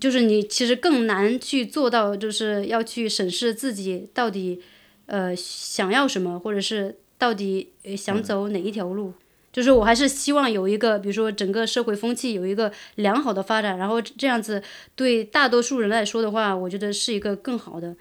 [0.00, 4.62] 就是你其实更难去做到，就是要去审视自己到底
[5.06, 9.14] 呃想要什么，或者是到底想走哪一条路。
[9.52, 14.62] 就是我还是希望有一个，比如说整个社会风气有一个良好的发展，然后这样子
[14.94, 17.96] 对大多数人来说的话，我觉得是一个更好的，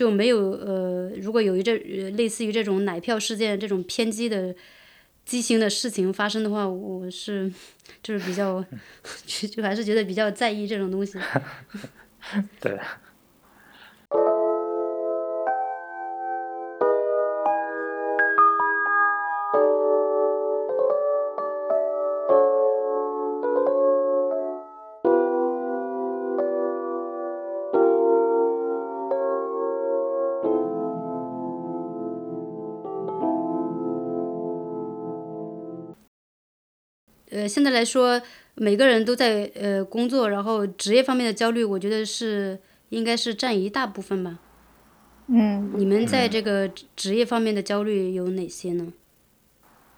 [0.00, 1.76] 就没有呃，如果有一这
[2.12, 4.54] 类似于这种奶票事件这种偏激的
[5.26, 7.52] 畸形的事情发生的话，我是
[8.02, 8.64] 就是比较
[9.26, 11.18] 就还是觉得比较在意这种东西。
[12.62, 12.80] 对。
[37.50, 38.22] 现在来说，
[38.54, 42.58] 每个人都在呃工作，然后职业方面的焦虑，我觉得是
[42.90, 44.38] 应该是占一大部分吧。
[45.26, 45.72] 嗯。
[45.74, 48.92] 你们在这个职业方面的焦虑有哪些呢？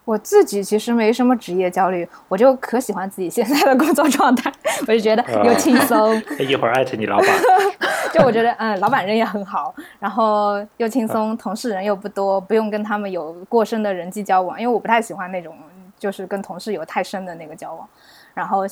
[0.05, 7.29] 我自己其实没什么职业焦虑，我就可喜欢自己现在的工作状态，我就觉得又轻松，一会儿艾特你老板。
[8.13, 15.57] 就我觉得，嗯，老板人也很好，然后又轻松，同事人又不多，不用跟他们有过深的人际交往，因为我不太喜欢那种
[16.03, 17.89] 就是跟同事有太深的那个交往，
[18.35, 18.65] 然后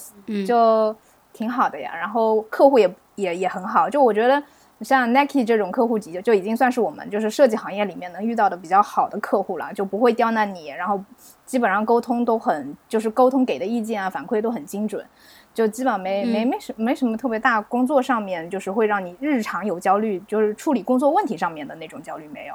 [0.45, 0.97] 就
[1.33, 1.93] 挺好的呀。
[1.95, 4.43] 然后客户也也也很好，就我觉得。
[4.83, 10.99] 像 Nike 这种客户级就就已经算是我们就是设计行业里面能遇到的比较好的客户了，就不会刁难你，然后
[11.45, 15.05] 基本上沟通都很就是沟通给的意见啊反馈都很精准，
[15.53, 22.55] 就基本上没没没什没什么特别大工作上面就是会让你日常有焦虑，就是处理工作问题上面的那种焦虑没有，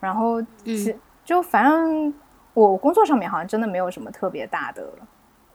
[0.00, 0.92] 然后其
[1.24, 2.12] 就反正
[2.60, 4.84] 我工作上面好像真的没有什么特别大的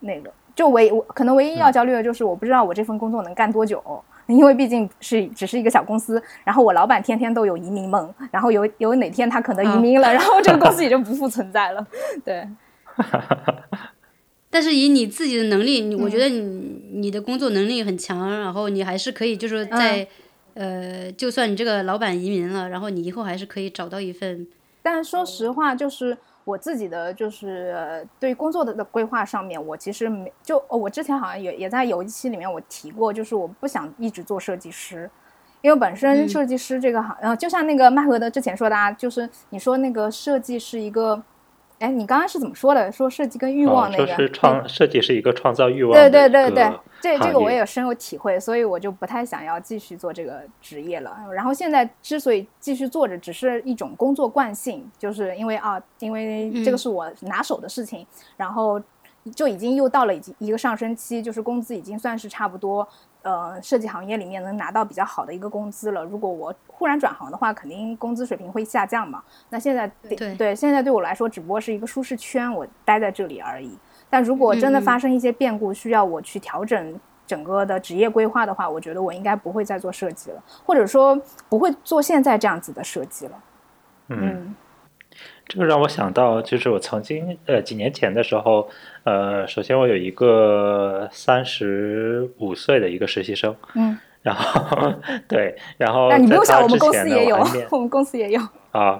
[0.00, 3.82] 那个，就唯我可能唯一要焦虑的就是我不知道我这份工作能干多久。
[4.28, 11.86] 因为毕竟是只是一个小公司，然后我老板天天都有移民梦，然后有有哪天他可能移民了，然后这个公司 也就不复存在了。
[12.24, 12.44] 对。
[14.50, 16.40] 但是以你自己的能力，我觉得你
[16.94, 20.04] 你的工作能力很强，然后你还是可以就是在
[20.54, 24.44] 呃，就算你这个老板移民了，然后你以后还是可以找到一份。
[24.82, 26.18] 但说实话，就是。
[26.46, 35.10] 我自己的就是对工作的的规划上面，我其实没就我之前好像也也在有一期里面我提过，就是我不想一直做设计师，
[35.60, 41.22] 因为本身设计师这个行，然后就像那个麦和德之前说的，啊，就是你说那个设计是一个。
[41.78, 42.90] 哎，你刚刚是怎么说的？
[42.90, 51.14] 说设计跟欲望那个，说是创设计是一个创造欲望对对对对，这这个我也深有体会，所以我就不太想要继续做这个职业了。
[51.32, 58.06] 然后现在之所以继续做着，只是一种工作惯性，就是因为啊，因为这个是我拿手的事情，
[58.38, 58.80] 然后
[59.34, 62.88] 就已经又到了已经一个上升期，就是工资已经算是差不多。
[63.26, 66.04] 呃，设计行业里面能拿到比较好的一个工资了。
[66.04, 69.20] 如果我忽然转行的话，肯定工资水平会下降嘛。
[69.48, 73.76] 那现在对对，现在对我来说只不过是一个舒适圈，我待在这里而已。
[74.08, 83.42] 但如果真的发生一些变故，需要我去调整整个的职业规划的话，我觉得我应该不会再做设计了，或者说不会做现在这样子的设计了。
[84.10, 84.54] 嗯。
[85.48, 88.68] 这个让我想到，就是我曾经呃几年前的时候，
[89.04, 94.92] 呃，首先我有一个三十五岁的一个实习生，嗯，然后
[95.28, 97.36] 对，然后那你不用想，我们公司也有，
[97.70, 98.40] 我们公司也有
[98.72, 98.98] 啊。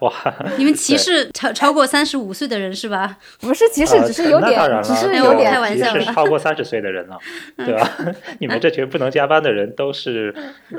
[0.00, 0.12] 哇！
[0.56, 3.18] 你们歧视超超过三十五岁的人是吧？
[3.40, 5.92] 不是歧视，只是有点，只是有点开玩笑。
[5.98, 7.18] 是超过三十岁的人了，
[7.56, 7.90] 对吧？
[8.38, 10.32] 你们这群不能加班的人都是，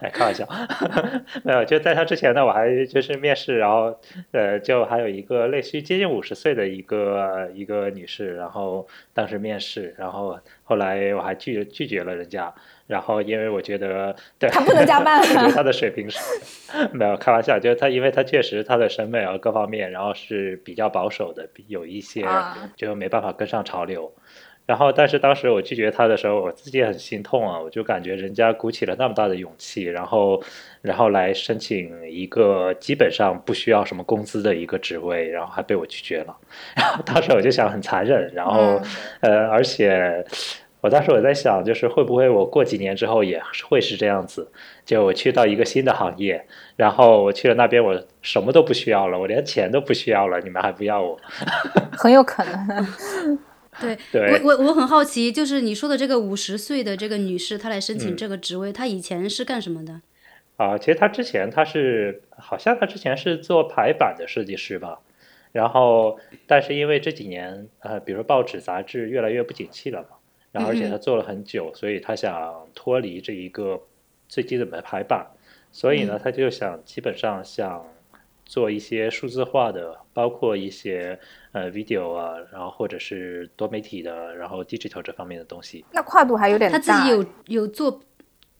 [0.00, 0.48] 哎，开玩笑，
[1.42, 1.64] 没有。
[1.64, 3.98] 就在他之前呢，我还就是面试，然后
[4.30, 12.54] 呃，就还有一个类似于接近五十岁的一个一个女士，然后当时面试，然后后来我还拒拒绝了人家。
[12.86, 15.20] 然后，因为我觉得，对，他不能加班。
[15.50, 16.18] 他的水平是
[16.92, 22.24] 没有开玩笑，就是他，因为他确实他的审美啊各方面，然后是比较保守的，有一些
[22.76, 24.12] 就没办法跟上潮流。
[24.66, 30.42] 然后，但是当时我拒绝他的时候，我自己也很心痛啊，我就感觉人家鼓起了那么大的勇气，然后，
[30.82, 36.36] 然后来申请一个基本上不需要什么工资的一个职位，然后还被我拒绝了。
[36.76, 38.80] 然后当时我就想很残忍，然后，
[39.20, 40.24] 呃，而且。
[40.86, 44.52] 我当时我在想，就是会不会我过几年之后也会是这样子？
[44.84, 46.46] 就我去到一个新的行业，
[46.76, 51.18] 然后我去了那边，我什么都不需要了，我连钱都不需要了，你们还不要我？
[51.90, 52.88] 很有可能。
[53.82, 60.00] 对，对我我我很好奇，就是你说的这个五十岁的这个女士，她来申请这个职位，她以前是干什么的？
[60.56, 65.00] 啊，其实她之前她是好像她之前是做排版的设计师吧，
[65.50, 70.08] 然后但是因为这几年呃，比如说报纸杂志越来越不景气了嘛。
[70.52, 73.80] 然后，而且他做了很久，所以他想脱离这一个
[74.28, 75.26] 最基本的排版，
[75.70, 77.86] 所以呢，他就想基本上想
[78.44, 81.18] 做一些数字化的，包括一些
[81.52, 85.84] 呃 video 啊，然后或者是多媒体的，然后 digital 这方面的东西。
[85.92, 86.78] 那跨度还有点大。
[86.78, 88.00] 他自己有有做，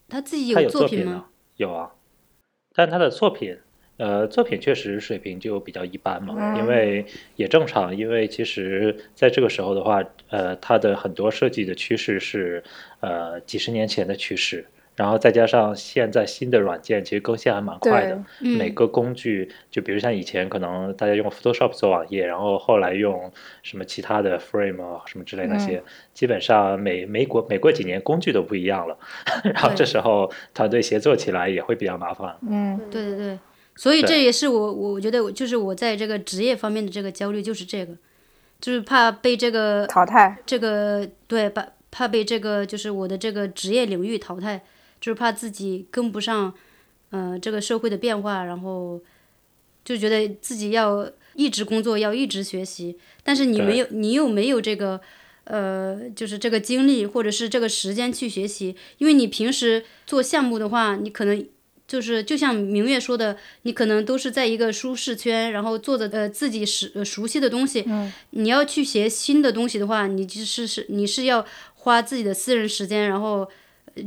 [0.07, 1.29] 他自己有作品吗？
[1.55, 1.95] 有啊，
[2.73, 3.57] 但他的作品。
[3.97, 12.63] 呃，作品确实水平就比较一般嘛，因为也正常，因为其实在这个时候的话，呃，它的很多设计的趋势是
[12.99, 18.23] 呃几十年前的趋势，然后再加上现在新的软件其实更新还蛮快的，
[18.55, 23.31] 每个工具就比如像以前可能大家用 Photoshop 做网页，然后后来用
[23.63, 25.81] 什么其他的 Frame 啊什么之类那些，
[26.13, 28.95] 基本上每每过每过几年工具都不一样了，
[29.43, 32.35] 然后这时候团队协作起来也会比较麻烦。
[32.47, 33.39] 嗯，对对对。
[33.77, 37.93] 所以这也是我，我觉得就是我在这个职业方面的这个焦虑，就是这个，
[38.59, 44.63] 就是怕被这个淘汰，这个对，怕怕被这个就是我的这个职业领域淘汰，
[44.99, 46.51] 就是怕自己跟不上，
[47.11, 48.99] 呃，这个社会的变化，然后
[49.85, 54.99] 就觉得自己要一直工作要一直学习，但是你没有你又没有这个
[55.43, 61.47] 呃就是这个精力或者是这个时间去学习，因为你平时做项目的话，你可能。
[61.87, 67.83] 就是就像明月说的，你可能都是在一个舒适圈，然后做的呃自己熟熟悉的东西。
[67.87, 68.11] 嗯。
[68.31, 73.49] 你要去学新的东西的话，你就是是你是要花自己的私人时间，然后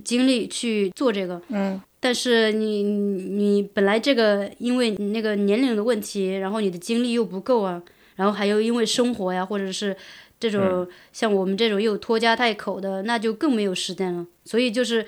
[0.04, 1.40] 精力去做这个。
[1.48, 1.80] 嗯。
[1.98, 7.82] 但是你你本来这个因为那个年龄的问题，然后你的精力又不够啊，
[8.16, 9.96] 然后还有因为生活呀，或者是。
[10.40, 14.26] 这种像我们这种又拖家带口的，那就更没有时间了。
[14.44, 15.06] 所以就是，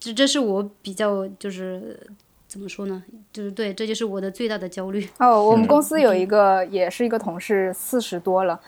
[0.00, 2.00] 这这是我比较就是
[2.48, 3.02] 怎么说呢？
[3.30, 5.06] 就是对，这就是我的最大的焦虑。
[5.18, 8.58] 哦，我们公司有一个也是一个同事，四十多了，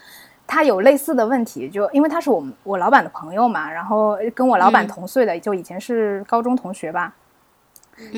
[0.46, 7.16] 他有类似的问题，就因为他是我们我老板的朋友嘛，然后跟我老板同岁的，就以前是高中同学吧。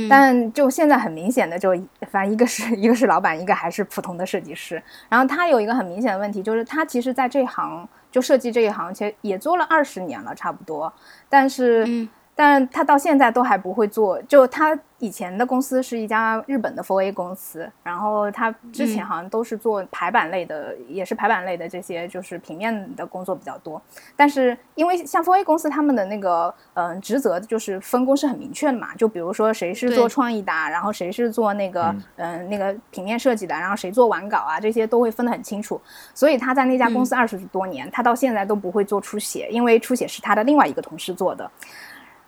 [0.09, 1.75] 但就现在很明显的，就
[2.11, 4.83] 反正一个是 一个是老板，一个还是普通的设计师。
[5.09, 10.93] 然后他有一个很明显的问题，就是他其实在这行就设计这一行，其实也做了二十年了，差不多。
[11.29, 12.09] 但是。
[12.37, 23.81] 但是他到现在都还不会做，就他以前的公司是一家日本的 4A 公司，然后他之前好像都是做排版类的，也是排版类的这些就是平面的工作比较多。
[24.17, 35.79] 但是因为像 4A 公司他们的那个嗯职责就是分工是很明确的嘛，就比如说谁是做创意的，然后谁是做那个嗯那个平面设计的，然后谁做完稿啊，这些都会分得很清楚。
[36.15, 41.51] 所以他在那家公司二十多年，他到现在都不会做出血，因为出血是他的另外一个同事做的。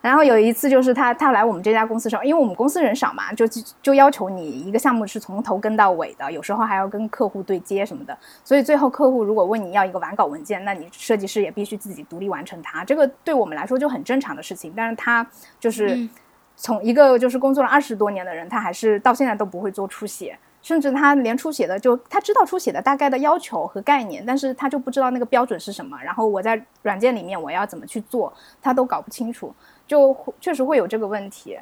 [0.07, 3.45] 然后有一次就是他他来我们这家公司时候，因为我们公司人少嘛，就
[3.83, 8.17] 就要求你一个项目是从头跟到尾的，有时候还要跟客户对接什么的。
[8.45, 12.85] 所以最后客户如果问你要一个完稿文件，那你设计师也必须自己独立完成它。
[12.85, 14.73] 这个对我们来说就很正常的事情。
[14.77, 15.27] 但是他
[15.59, 16.09] 就是
[16.55, 25.99] 从一个就是工作了二十多年的人，他还是到现在都不会做出血，甚至他连出血的就他知道出血的大概的要求和概念，但是他就不知道那个标准是什么。
[26.03, 28.33] 然后我在软件里面我要怎么去做，
[28.63, 29.53] 他都搞不清楚。
[29.87, 31.59] 就确实会有这个问题，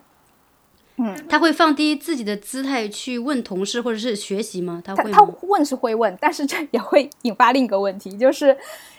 [0.96, 4.80] 嗯，他会放低自己的姿态去问同事或者是学习吗？
[4.84, 8.56] 他会他问是会问，但是这也会引发另一个问题，就是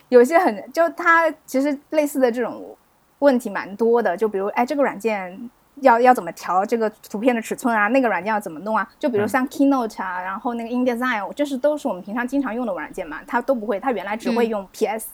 [0.09, 2.76] 有些很就他其实类似的这种
[3.19, 5.49] 问题蛮多的，就比如哎这个软件
[5.82, 8.88] 要要怎么调这个图片的尺寸啊，那个软件要怎么弄啊？
[8.99, 15.07] 就比如像 Keynote 啊，然后那个 InDesign，这是都是我们平常经常用的软件嘛，他都不会，他原来只会用 PS。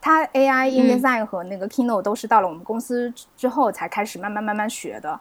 [0.00, 5.18] 他 AI InDesign 和那个 Keynote 都是到了我们公司之后才开始慢慢慢慢学的，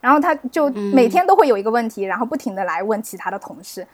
[0.00, 3.86] 然后他就每天都会有一个问题，然后不停的来问其他的同事，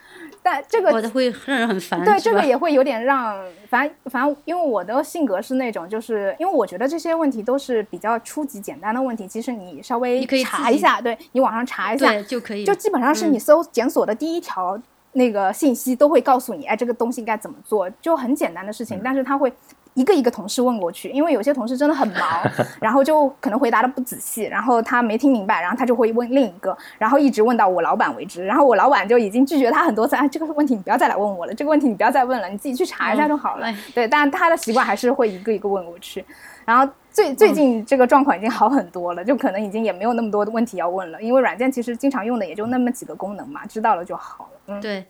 [0.43, 2.05] 但这个会让人很烦。
[2.05, 3.36] 对，这个也会有点让，
[3.68, 14.80] 反正反正因为我的性格是那种，就是因为我觉得这些问题都是比较初级简单的问题，其实你稍微查一下，对你网上查一下就可以，就基本上是你搜检索的第一条
[15.12, 19.53] 那个信息都会告诉你，哎，这个东西该怎么做，就很简单的事情，但是他会。
[19.99, 22.22] 一个一个同事问过去，因为有些同事真的很忙，
[22.80, 33.66] 然后就可能回答的不仔细，然后他没听明白，然后他就会问另一个，然后一直问到我老板为止，然后我老板就已经拒绝他很多次，哎，这个问题你不要再来问我了，这个问题你不要再问了，你自己去查一下就好了。
[33.92, 36.24] 对，但他的习惯还是会一个一个问过去，
[36.64, 44.61] 然后最最近这个状况已经好很多了，就可能已经也没有那么多的问题要问了，因为软件其实经常用的也就那么几个功能嘛，知道了就好了。
[44.68, 45.05] 嗯，对。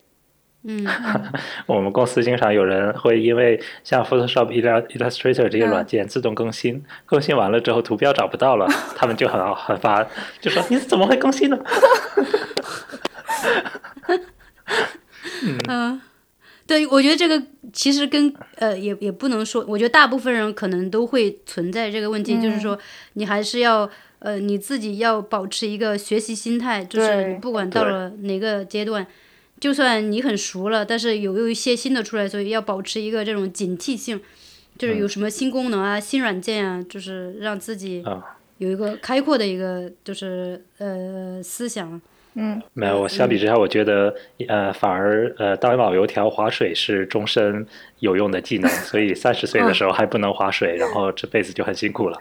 [0.65, 0.85] 嗯，
[1.67, 10.07] 我们公司经常有人会因为像 Photoshop、Illustrator 这些软件自动更新，更新完了之后图标找不到了， 他们就很很烦，
[10.41, 11.59] 就说你怎么会更新呢？
[15.69, 16.01] 嗯，
[16.67, 17.41] 对，我觉得这个
[17.73, 22.77] 其实跟呃也也不能说，我觉得大部分人可能都会存在这个问题，就是说
[23.13, 23.89] 你还是要
[24.19, 29.07] 呃你自己要保持一个学习心态，就是不管到了哪个阶段。
[29.61, 34.21] 就算你很熟了，但是有有一些新的出来，所以要保持一个这种警惕性，
[34.77, 38.05] 就是有什么新功能啊、新软件啊，就是让自己
[38.59, 42.01] 有一个开阔的一个就是呃思想。
[42.41, 43.01] 嗯，没有。
[43.01, 44.14] 我相比之下，我觉得
[44.47, 47.66] 呃，反而呃，当老油条划水是终身
[47.99, 52.16] 有用的技能，所以三十岁的时候还不能划水，然后这辈子就很辛苦了。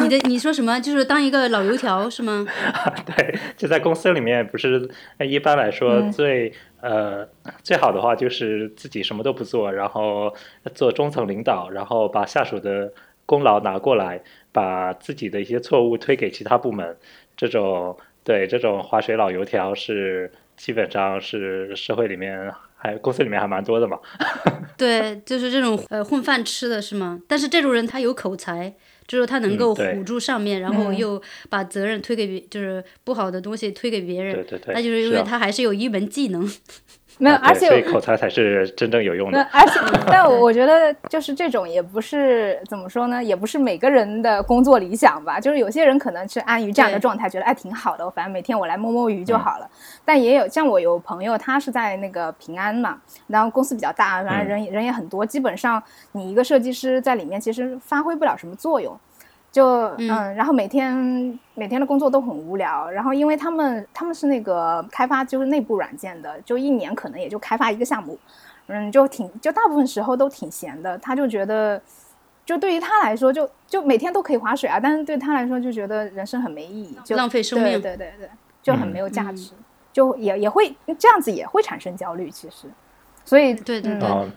[0.00, 0.80] 你的你说什么？
[0.80, 2.46] 就是当一个老油条是吗？
[3.14, 6.50] 对，就在公司里面，不是一般来说最
[6.80, 7.28] 呃
[7.62, 10.34] 最好的话就是自己什么都不做，然后
[10.74, 12.90] 做中层领导，然后把下属的
[13.26, 16.96] 功劳拿过来，把自己的一些错误推给其他部门，
[17.36, 17.94] 这种。
[18.30, 23.98] 对，这种划水老油条是基本上是社会里面还公司里面还蛮多的嘛。
[24.78, 27.20] 对，就是这种呃混饭吃的是吗？
[27.26, 28.72] 但是这种人他有口才，
[29.08, 34.32] 就是他能够唬住上面，然后又把责任推给别，就是不好的东西推给别人。
[34.32, 34.74] 对对对。
[34.74, 36.48] 那就是因为他还是有一门技能。
[37.20, 39.38] 没有，而且所以口才才是真正有用的。
[39.38, 39.78] 那而且，
[40.10, 45.38] 但我觉得就是这种也不是怎么说呢，也不是每个人的工作理想吧。
[45.38, 49.68] 就是有些人可能是安于这样的状态，觉得哎挺好的，我反正每天我来摸摸鱼就好了。
[50.04, 58.98] 但也有像我有朋友，他是在那个平安嘛，然后公司比较大，反正人、人也很多，基本上你一个设计师在里面其实发挥不了什么作用。
[59.52, 59.66] 就
[59.98, 60.34] 嗯。
[60.34, 68.18] 然后每天每天的工作都很无聊，然后因为他们他们是那个开发就是内部软件的，就一年可能也就开发一个项目，
[68.66, 71.80] 嗯，就挺就大部分时候都挺闲的，他就觉得，
[72.46, 77.80] 就对于他来说，就就每天都可以划水啊，但是对他来说就觉得人生很没意义，就浪费生命。
[77.80, 78.30] 对对对，
[78.62, 79.36] 就很没有价嗯。
[79.36, 79.52] 值，
[79.92, 82.68] 就也也会这样子也会产生焦虑，其实，
[83.24, 84.08] 所以嗯对对对。
[84.08, 84.32] 嗯，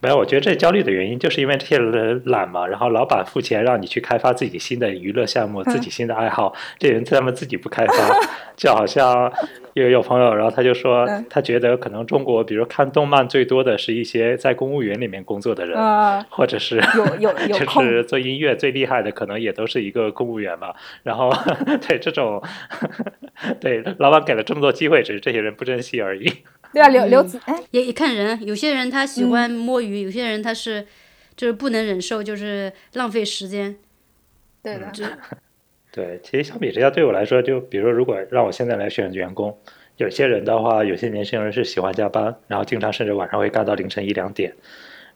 [0.00, 8.20] 没有，我觉得这焦虑的原因就是因为这些人懒嘛，然后老板付钱让你去开发自己新的娱乐项目、自己新的爱好，这人他们自己不开发，
[8.54, 9.32] 就好像
[9.72, 16.76] 有有朋友，然后他就说嗯他觉得可能中国，比如看动漫最多的是一些在公务员里面工作的人，呃或者是
[17.20, 20.76] 有有 有就是做音乐最厉害的，可能也都是一个公务员吧。
[21.02, 21.32] 然后
[21.88, 22.42] 对这种，
[23.58, 26.30] 对老板给了这么多机会，只是这些人不珍惜而已。
[26.74, 30.86] 对啊，刘刘嗯子哎也也看人，有些人他嗯喜欢摸鱼，有些人他是
[31.36, 33.76] 就是不能忍受，就是浪费时间。
[34.62, 34.90] 对的，
[35.92, 39.56] 对，其实相比之下，对我来说，就比如说，如果让我现在来选员工，
[39.98, 44.52] 有些人的话，有些年轻人是喜欢加班，然后经常甚至晚上会干到凌晨一两点。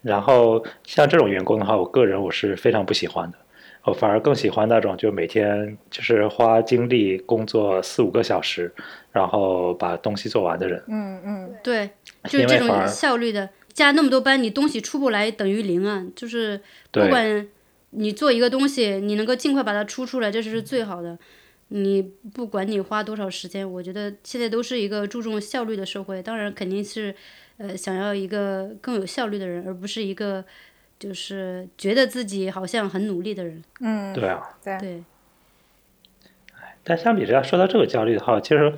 [0.03, 3.39] 然后像这种员工的话，我个人我是非常不喜欢的，
[3.83, 8.73] 我反而更喜欢那种就每天就是花精力工作四五个小时，
[9.19, 10.83] 然后把东西做完的人。
[10.89, 11.91] 嗯嗯对，
[12.25, 16.07] 就是这种效率的，加那么多班，你东西出不来等于零啊。
[16.15, 16.61] 就是
[16.91, 17.47] 不管
[17.91, 21.19] 你做一个东西，你能够尽快把它出出来，这是最好的。
[21.71, 22.01] 你
[22.33, 26.23] 不管你花多少时间，我觉得现在都是一个注重效率的社会。
[26.23, 27.15] 当然，肯定是
[27.59, 30.43] 呃想要一个更有效率的人，而不是一个
[30.99, 33.63] 就是觉得自己好像很努力的人。
[33.81, 35.03] 嗯，对啊，对对，
[36.83, 38.73] 但相比之下，说到这个焦虑的话，其实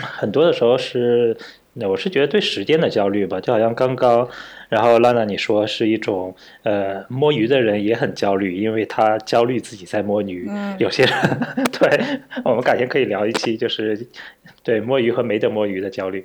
[0.00, 1.36] 很多的时候是，
[1.74, 4.28] 我是觉得对时间的焦虑吧，就好像刚刚，
[4.68, 10.46] 然后拉娜你说是一种，呃，摸鱼的人也很焦虑，因为他焦虑自己在摸鱼。
[10.48, 11.12] 嗯有些人，
[11.72, 13.98] 对我们改天可以聊一期，就是
[14.62, 16.24] 对摸鱼和没得摸鱼的焦虑。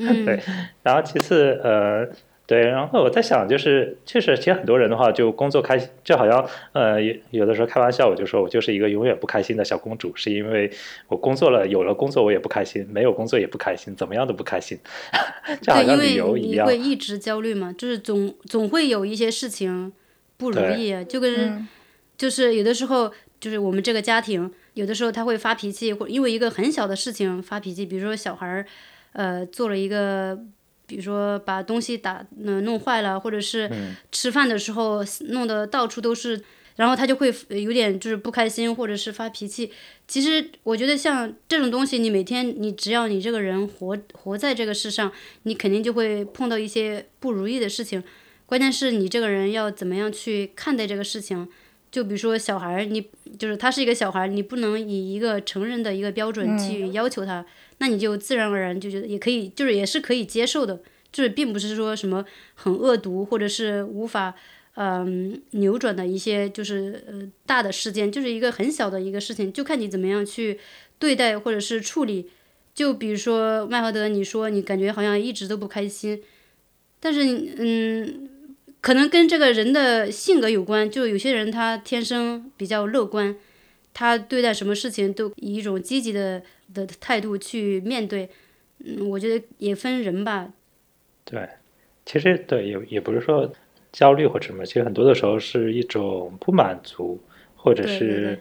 [0.00, 0.40] 嗯， 对
[0.82, 2.08] 然后其次，呃，
[2.48, 10.72] 对，然后我在想，就是确实，其实很多人的话，就工作开心，就好像呃，有有的时候开玩笑，我就说我就是一个永远不开心的小公主，是因为
[11.08, 14.78] 我工作了，有了工作我也不开心，没有工作也不开心，怎么样都不开心，
[15.60, 16.88] 就好对，因像旅游一样为你会。
[16.88, 19.92] 一直焦虑嘛，就是总总会有一些事情
[20.38, 21.68] 不如意啊，就跟嗯
[22.16, 28.64] 就是有的时候就是我们这个家庭，有的时候他会发脾气，或因为一个很小的事情发脾气，比如说小孩儿，
[29.12, 30.38] 呃，做了一个。
[30.88, 36.42] 比如说把东西打呃弄坏了，或者是嗯吃饭的时候弄得到处都是，
[36.76, 39.70] 然后他就会呃有点就是不开心，或者是发脾气。
[40.06, 45.12] 其实我觉得像这种东西，你每天你只要你这个人活活在这个世上，
[45.42, 48.02] 你肯定就会碰到一些不如意的事情。
[48.46, 51.46] 关键是你这个人要怎么样去看待这个事情。
[51.90, 53.08] 就比如说小孩儿，你
[53.38, 57.44] 就是他是一个小孩儿，你不能以一个成人的一个标准去要求他，
[57.78, 60.80] 那你就自然而然就觉得也可以，就是也是可以接受的，
[61.10, 62.24] 就是并不是说什么
[62.54, 64.34] 很恶毒或者是无法
[64.80, 70.60] 嗯、扭转的一些就是呃大的事件，就是一个很小的一个事情，就看你怎么样去
[71.00, 72.30] 对待或者是处理。
[72.74, 76.22] 就比如说麦和德，你说你感觉好像一直都不开心，
[77.00, 77.24] 但是
[77.58, 78.28] 嗯，
[78.80, 80.90] 可能跟这个人的性格有关。
[80.90, 83.36] 就有些人他天生比较乐观，
[83.92, 88.28] 他对待什么事情都以一种积极的的态度去面对。
[88.84, 90.52] 嗯，我觉得也分人吧。
[91.24, 91.48] 对，
[92.06, 93.52] 其实对也也不是说
[93.90, 97.20] 焦虑或者什么，其实很多的时候是一种不满足，
[97.56, 98.38] 或者对对是对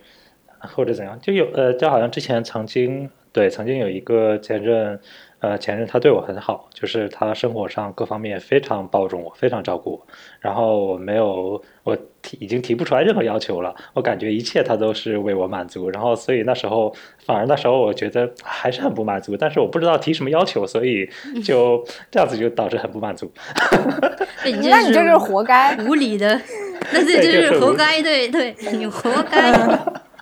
[0.69, 4.99] 或者怎样，就有呃，就好像之前曾经对曾经有一个前任，
[5.39, 10.07] 呃前任他对我很好，就是他生活上各方面非常包容我，非常照顾我，
[10.39, 21.09] 然后我没有我提已经提不出来任何要求了，我感觉一切他都是为我满足，然后所以那时候反而那时候我觉得还是很不满足，但是我不知道提什么要求，所以
[21.43, 23.31] 就 这样子就导致很不满足。
[24.43, 25.77] 那你这就是活该。
[25.87, 26.39] 无理的，
[26.91, 29.53] 那这就是活该，对对，你活该。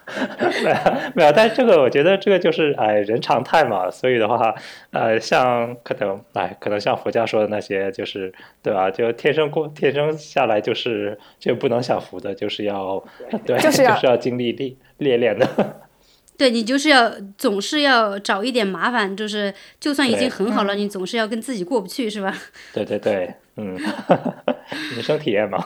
[0.64, 0.76] 没有
[1.16, 4.54] 没有，但这个我觉得这个就是哎人常态嘛，所以的话，
[4.92, 8.92] 呃，像可能哎可能像佛家说的那些，就是对吧？
[8.92, 13.04] 就天生过天生下来就是就不能享福的，就是要
[13.46, 15.48] 对就是要要经历历历练的。
[16.38, 22.36] 对你就是要总是要找一点麻烦，就是就算已经很好了，你总是要跟自己过不去，是吧？
[22.74, 23.78] 对对对，嗯，
[24.94, 25.64] 人生体验嘛。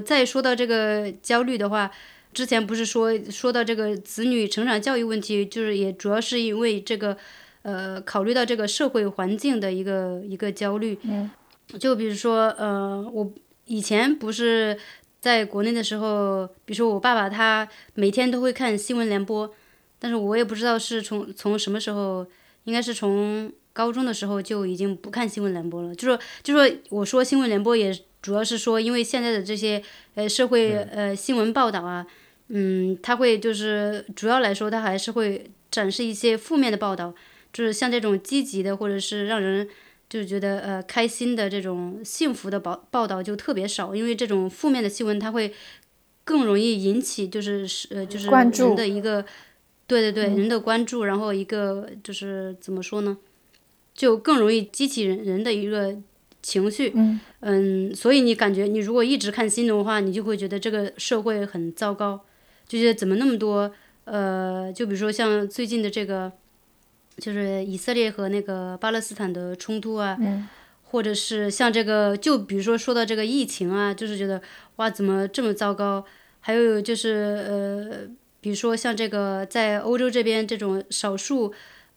[0.00, 1.90] 呃，再说到这个焦虑的话，
[2.32, 7.16] 之前不是说说到这个子女成长教育问题，就是也主要是因为这个，
[7.62, 10.98] 呃，考虑到这个社会环境的一个一个焦虑。
[11.02, 11.30] 嗯。
[11.78, 13.32] 就比如说，呃，我
[13.66, 14.76] 以前不是
[15.20, 19.48] 在国内的时候，比如说我爸爸他每天都会看新闻联播，
[20.00, 22.26] 但是我也不知道是从从什么时候，
[22.64, 25.94] 应该是从高中的时候就已经不看新闻联播了。
[25.94, 29.82] 就说就说我说新闻联播也主要是说，因为现在的这些
[30.14, 32.06] 呃社会呃新闻报道啊，
[32.48, 37.14] 嗯，它会就是主要来说，它还是会展示一些负面的报道，
[37.52, 39.68] 就是像这种积极的或者是让人
[40.08, 45.54] 就是觉得呃开心的这种幸福的报报道就特别少，因为这种负面的新闻它会
[46.24, 49.24] 更容易引起就是是呃就是人的一个
[49.86, 53.16] 对对对人的关注，然后一个就是怎么说呢，
[53.94, 55.96] 就更容易激起人人的一个
[56.42, 56.92] 情绪。
[56.94, 62.20] 嗯嗯，所以你感觉你如果一直看新闻的话，你就会觉得这个社会很糟糕，
[62.68, 63.72] 就觉得怎么那么多
[64.04, 66.32] 呃，就比如说像最近的这个，
[67.18, 70.48] 就是以色列和那个巴勒斯坦的冲突啊，嗯
[70.92, 74.42] 或者是像这个，就比如说说到这个疫情啊，就是觉得
[74.76, 76.04] 哇怎么这么糟糕？
[76.40, 78.08] 还有就是呃，
[78.40, 81.54] 比如说像这个在欧洲这边这种少数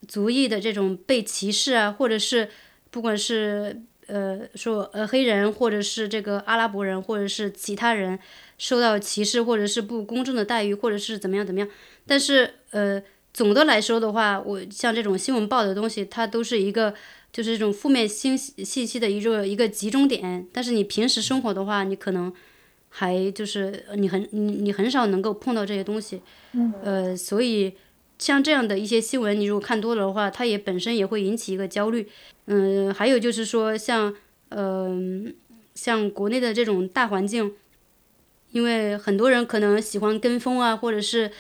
[0.08, 2.50] 族裔的这种被歧视啊，或者是
[2.92, 8.18] 不管是呃说呃黑人，或者是这个阿拉伯人，或者是其他人
[8.58, 11.70] 受到歧视，或者是不公正的待遇，或者是怎么样怎么样。
[12.06, 13.02] 但是呃，
[13.34, 16.94] 总的来说的话，我像这种新闻报的东西，它都是一个
[17.32, 20.48] 就是这种负面信信息的一个一个集中点。
[20.52, 22.32] 但是你平时生活的话，你可能
[22.90, 26.22] 还就是你很你你很少能够碰到这些东西。
[26.84, 27.74] 呃，所以
[28.24, 32.08] 像这样的一些新闻，你如果看多了的话，它也本身也会引起一个焦虑。
[32.46, 34.16] 嗯，还有就是说像
[34.48, 34.98] 呃
[35.76, 37.54] 像国内的这种大环境，
[38.52, 41.32] 因为很多人可能喜欢跟风啊，或者是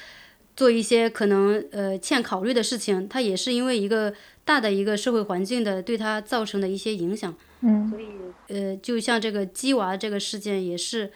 [0.57, 4.13] 做一些可能呃欠考虑的事情，它也是因为一个
[4.43, 7.33] 大的一个社会环境的对它造成的一些影响。
[7.61, 8.07] 嗯所以
[8.49, 11.13] 呃，就像这个鸡娃这个事件，也是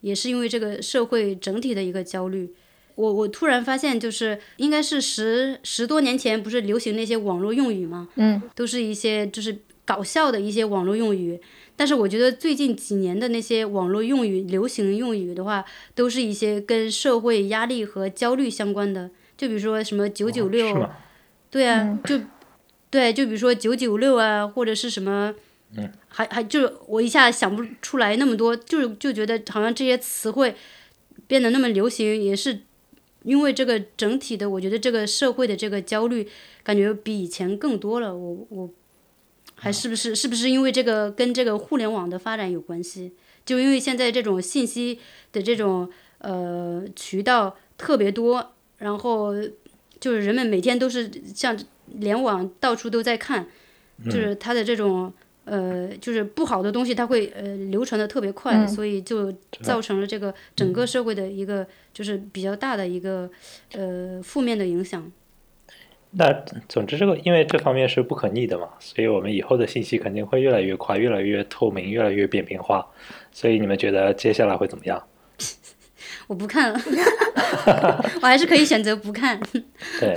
[0.00, 2.54] 也是因为这个社会整体的一个焦虑。
[3.00, 8.08] 我我突然发现，就是应该是十十多年前，不是流行那些网络用语吗？
[8.16, 11.40] 嗯都是一些就是搞笑的一些网络用语。
[11.76, 19.10] 但是我觉得最近几年的那些网络用语、流行用语的话，都是一些跟社会压力和焦虑相关的。
[19.38, 20.90] 就比如说什么九九六，
[21.50, 22.20] 对啊，就
[22.90, 25.34] 对，就比如说九九六啊，或者是什么，
[25.74, 30.54] 嗯，还还就是我一下想不出来那么多，就就觉得好像这些词汇
[31.26, 32.60] 变得那么流行，也是
[33.22, 36.28] 因为这个整体的，我觉得这个社会的这个焦虑
[36.62, 38.16] 感觉比以前更多了。
[38.16, 38.70] 我我
[39.54, 43.12] 还是不是是不是因为这个跟这个互联网的发展有关系？
[43.44, 44.98] 就因为现在这种信息
[45.32, 49.34] 的这种呃渠道特别多，然后
[49.98, 53.48] 就是人们每天都是像联网到处都在看，
[54.04, 55.12] 就是他的这种
[55.44, 59.32] 呃就是不好的东西，它会呃流传的特别快，嗯所以就
[59.62, 63.30] 造成了这个整个社会的一个就是比较大的一个
[63.72, 65.10] 呃负面的影响。
[66.12, 66.32] 那
[66.68, 72.84] 总之，这个因为这方面是不可逆的嘛，所以我们以后的信息肯定会越来越快，越来越透明，越来越扁平化。
[73.30, 75.00] 所以你们觉得接下来会怎么样？
[76.26, 76.80] 我不看了，
[78.22, 79.40] 我还是可以选择不看。
[80.00, 80.16] 对，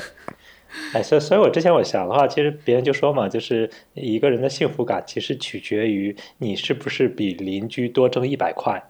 [0.93, 8.83] 哎，所以所以，我之前我想的话，其实别人就说嘛，就是一个人的幸福感其实取决于你是不是比邻居多挣一百块。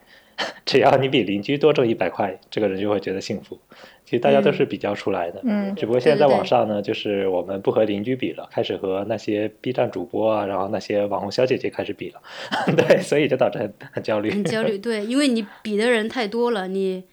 [0.65, 3.57] 只要你比邻居多挣一百块，这个人就会觉得幸福。
[4.03, 12.21] 其实大家都是比较出来的，嗯只不过现在网上呢，就是我们不和邻居比了，开始和那些 B 站主播啊，然后那些网红小姐姐开始比了，
[12.75, 14.31] 对，所以就导致很很焦虑。
[14.31, 17.03] 很焦虑，对，因为你比的人太多了，你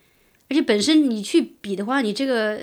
[0.48, 2.58] 而且本身你去比的话，你这个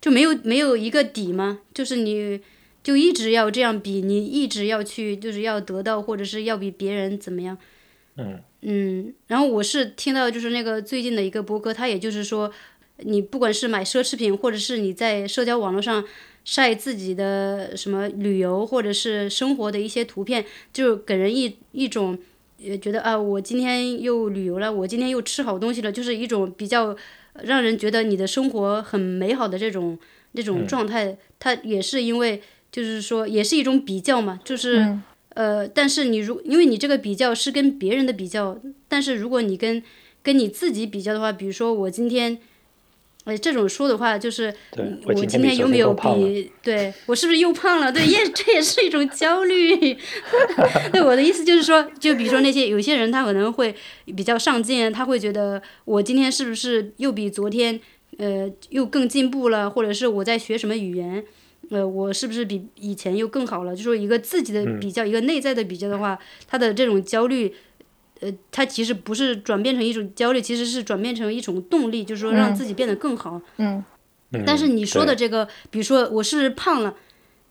[0.00, 2.40] 就没有没有一个底吗，就是你
[2.82, 7.58] 就一直要这样比，你一直要去就是要得到或者是要比别人怎么样，
[8.16, 8.40] 嗯。
[8.60, 12.52] 嗯，然后我是听到就是那个最近的一个博客，他也就是说，
[13.04, 16.04] 你不管是买奢侈品，或者是你在社交网络上
[16.44, 22.18] 晒自己的什么旅游或者是生活的一些图片，就给人一一种
[22.66, 26.96] 呃觉得啊，我今天又旅游了，我今天又吃好东西了，就是一种比较
[27.44, 29.98] 让人觉得你的生活很美好的这种
[30.34, 31.16] 这种状态。
[31.38, 34.98] 它也是因为就是说也是一种比较嘛，就是。
[35.34, 39.80] 呃，但是你如因为你这个比较是跟别人的比较，但是如果你跟
[40.20, 42.38] 跟你自己比较的话，比如说我今天，
[43.28, 44.52] 呃，这种说的话就是，
[45.04, 47.92] 我今天有没有比对我是不是又胖了？
[47.92, 49.76] 对，也这也是一种焦虑。
[50.90, 53.74] 对我的意思就是说，就比如说那些有些人他可能会
[54.16, 57.78] 比较上进，他会觉得我今天是不是又比昨天
[58.16, 61.22] 呃又更进步了，或者是我在学什么语言。
[61.70, 63.76] 呃，我是不是比以前又更好了？
[63.76, 67.54] 就说一个自己的比较，一个内在的比较的话，他的这种焦虑，
[68.20, 73.40] 呃，它其实不是转变成一种焦虑，其实是转变成一种动力，就是说让自己变得更好。
[73.58, 73.82] 嗯
[74.32, 76.94] 嗯但是你说的这个，比如说我是胖了，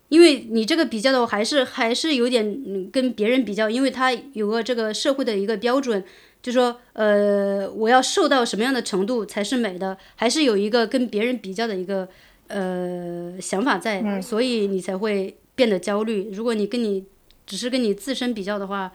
[0.10, 6.04] 因为你这个比较的话，还是还是有点嗯跟别人比较，因为他有个这个社会的一个标准，
[6.42, 12.08] 就说呃我要瘦到什么样的程度才是美的，还是有一个跟别人比较的一个
[12.48, 16.30] 呃想法在，所以你才会变得焦虑。
[16.32, 17.04] 如果你跟你
[17.48, 18.92] 只是跟你自身比较的话，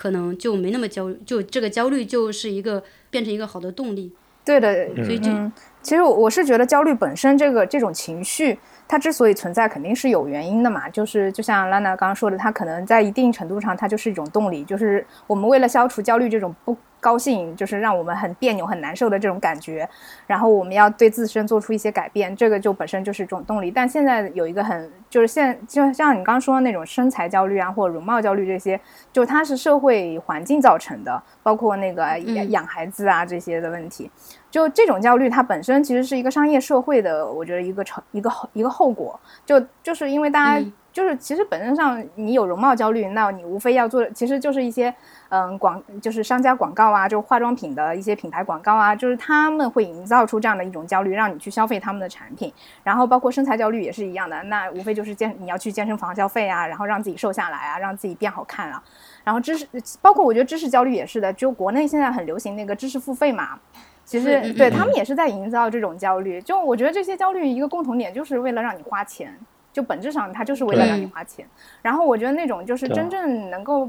[0.00, 4.10] 可能就没那么焦，就这个焦虑就是一个变成一个好的动力，
[4.46, 5.30] 对的，所以就。
[5.30, 10.88] 嗯，其实我我是觉得焦虑本身这个这种情绪，它之所以存在，肯定是有原因的嘛。
[10.88, 19.88] 就是就像拉娜刚刚说的，它可能在一定程度上，它就是一种动力，就是我们为了消除焦虑这种不高兴，就是让我们很别扭、很难受的这种感觉，
[20.26, 23.70] 然后我们要对自身做出一些改变，这个就本身就是一种动力。
[23.70, 28.78] 但现在有一个很就是现就像你刚刚说的那种身材焦虑啊，或者容貌焦虑这些，
[29.12, 34.10] 就它是社会环境造成的，包括那个养养孩子啊这些的问题。
[34.50, 39.18] 就这种焦虑，它本身其实是一个商业社会的，我觉得一个成一个后一个后果。
[39.46, 44.92] 就就是因为大家、就是其实本身上你有容貌焦虑，那你无非要做的其实就是一些
[45.30, 52.52] 嗯广就是商家广告啊，就化妆品的一些品牌广告啊，就是他们会营造出这样的一种焦虑，让你去消费他们的产品。
[52.84, 58.82] 然后包括身材焦虑也是一样的，那无非就是健你要去健身房消费啊，然后让自己瘦下来啊，让自己变好看啊。
[59.24, 59.66] 然后知识
[60.02, 63.58] 包括我觉得知识焦虑也是的，就国内现在很流行那个知识付费嘛。
[64.04, 66.42] 其实对他们也是在营造这种焦虑。
[66.42, 69.32] 就我觉得这些焦虑一个共同点就是为了让你花钱，
[69.72, 71.46] 就本质上它就是为了让你花钱。
[71.80, 73.88] 然后我觉得那种就是真正能够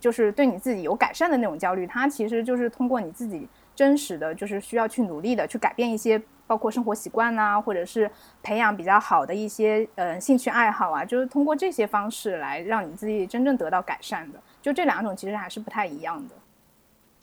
[0.00, 6.20] 就是对你自己有改善的那种焦虑，它其实就是通过你自己真实的就是需要去努力的去改变一些。
[6.48, 8.08] 包括生活习惯呐、或者是
[8.40, 14.40] 培养比较好的一些呃兴趣爱好啊，就是通过这些方式来让你自己真正得到改善的。
[14.62, 16.36] 就这两种其实还是不太一样的。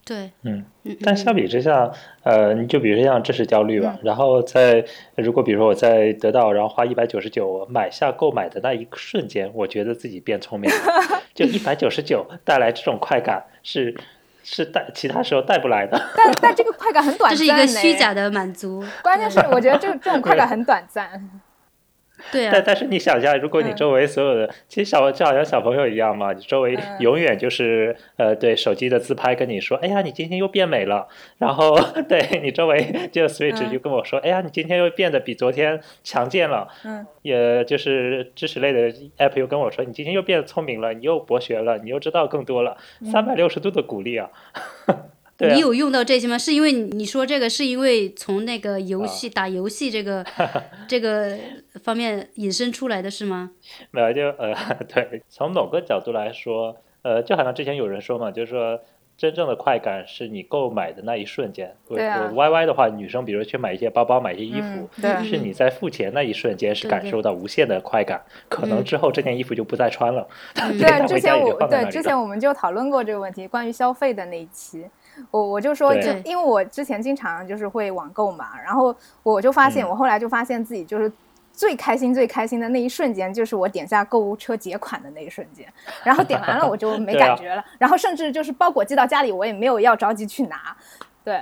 [0.05, 1.91] 对，嗯，嗯，但相比之下，
[2.23, 4.83] 呃，你就比如说像知识焦虑吧，然后在
[5.15, 13.95] 如果比如说我在得到，然后花一百九十九买下购买的那一瞬间，我觉得自己变聪明了，就一百九十九带来这种快感是
[14.43, 15.97] 是带其他时候带不来的。
[16.17, 18.13] 但但这个快感很短暂，这是一个虚假。
[18.13, 18.83] 的满足。
[19.01, 21.29] 关键是我觉得这这种快感很短暂。
[22.31, 31.07] 对啊但，但是你想一下，如果你嗯周围所有的，其实小就好像小朋友一样嘛，你周围嗯永远就是、呃，对手机的自拍跟你说，哎呀，你今天又变美了。
[31.37, 36.67] 然后对你周围就 Switch 嗯就跟我说，哎呀，你今天又变得比昨天强健了。
[36.85, 42.77] 嗯，也就是知识类的 app 又跟我说，你今天又变得聪明了，你又博学了，你又知道更多了，
[43.11, 44.29] 三百六十度的鼓励啊。
[45.53, 46.37] 你有用到这些吗？
[46.37, 50.25] 是因为你你说这个是因为从那个游啊戏、打游戏这个
[50.87, 51.37] 这个
[51.83, 53.51] 方面引申出来的是吗？
[53.91, 54.53] 没有，就呃，
[54.93, 58.79] 对，从某个角度来说，呃，就好像之前有人说嘛，就是说
[59.15, 61.75] 真正的快感是你购买的那一瞬间。
[61.87, 64.89] 我对啊我 Y Y 的话，女生比如去买一些包包、买一些衣服
[65.23, 71.53] 是你在付钱那一瞬间是感受到无限的快感，可能嗯之后这件衣服就不再穿了，嗯 对，它之前我。
[71.67, 74.83] 对之前我们就讨论过这个问题，关于消费的那一期，
[75.31, 81.11] 我我就说，就因为我之前经常就是会网购嘛，然后我就发现，嗯我后来就发现自己就是。
[81.55, 85.71] 最开心、最开心的那一瞬间，就是我点下购物车结款的那一瞬间，
[86.03, 90.75] 然后点完了我就没 感觉了，然后甚至就是包裹寄到家里，我也没有要着急去拿。
[91.23, 91.39] 对，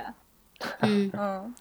[0.80, 1.54] 嗯， 嗯，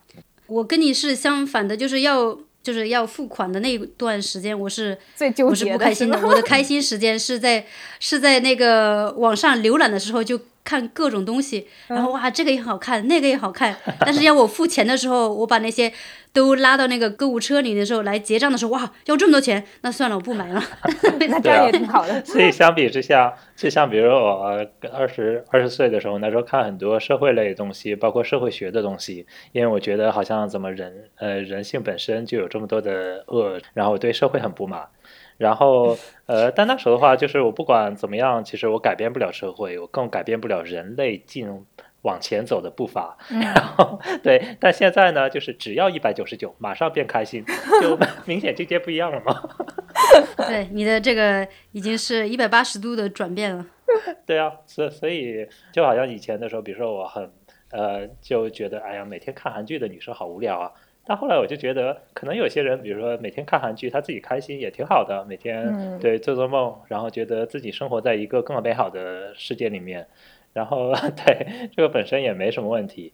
[0.47, 6.19] 我跟你是相反的，就是要就是要付款的那一段时间，我是最纠我是结的不开心的。
[6.21, 7.65] 我的开心时间是在
[8.01, 13.75] 是在那个网上浏览的时候，就看各种东西，然后哇，这个也好看，那个也好看。
[13.99, 15.91] 但是要我付钱的时候，我把那些
[16.31, 20.63] 都拉到那个购物车里的时候，来结账的时候，哇，要这么多钱，那算了，我不买了。
[21.29, 22.23] 那这样也挺好的。
[22.23, 34.87] 所以相比之下，就像比如说我二十二十岁的时候，那时候看很多社会类的东西，包括社会学的东西，因为我觉得好像怎么人呃人性本身就有这么多的恶，然后我对社会很不满。
[35.41, 41.65] 然后，呃，但那时候的话，就是我不管怎么样，其实我改变不了社会，我更改变不了人类进
[42.03, 43.17] 往前走的步伐。
[43.27, 47.43] 然后，对，但现在呢，就是只要一百九十九，马上变开心，
[47.81, 49.33] 就 明显境界不一样了嘛。
[50.47, 53.65] 对，你的这个已经是一百八十度的转变了。
[54.27, 57.31] 对啊，所所以就好像以前的时候，比如说我很
[57.71, 60.71] 呃，就觉得哎呀，每天看韩剧的女生好无聊啊。
[61.11, 65.25] 但后来我就觉得，可能有些人，比如说每天看韩剧，他自己开心也挺好的。
[65.27, 70.07] 每天对做做梦，然后觉得自己生活在一个更美好的世界里面，
[70.53, 70.93] 然后
[71.25, 73.11] 对这个本身也没什么问题。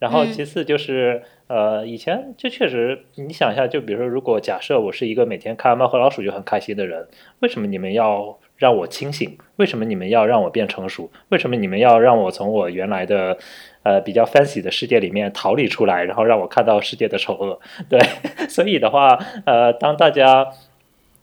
[0.00, 7.06] 然后其次就是，呃，以前就确实，你想一下，就比如说，如果假设我是一个每天看《猫和老鼠》就很开心的人，
[7.38, 9.38] 为什么你们要让我清醒？
[9.56, 11.10] 为什么你们要让我变成熟？
[11.28, 13.38] 为什么你们要让我从我原来的？
[13.86, 17.60] 呃，比较 fancy 的世界里面逃离出来，然后让我看到世界的丑恶。
[17.88, 18.00] 对，
[18.50, 20.44] 所以的话，呃，当大家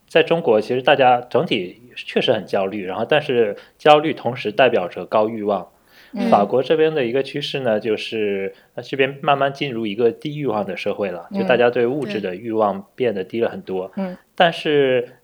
[0.07, 5.67] 在中国，其实大家整体确实很焦虑，然后但是焦虑同时代表着高欲望。
[6.31, 13.91] 法国这边的一个趋势呢，就是这边慢慢进入一个低欲望的社会了，就大家对物质的欲望变得低了很多。
[13.97, 15.17] 嗯，但是。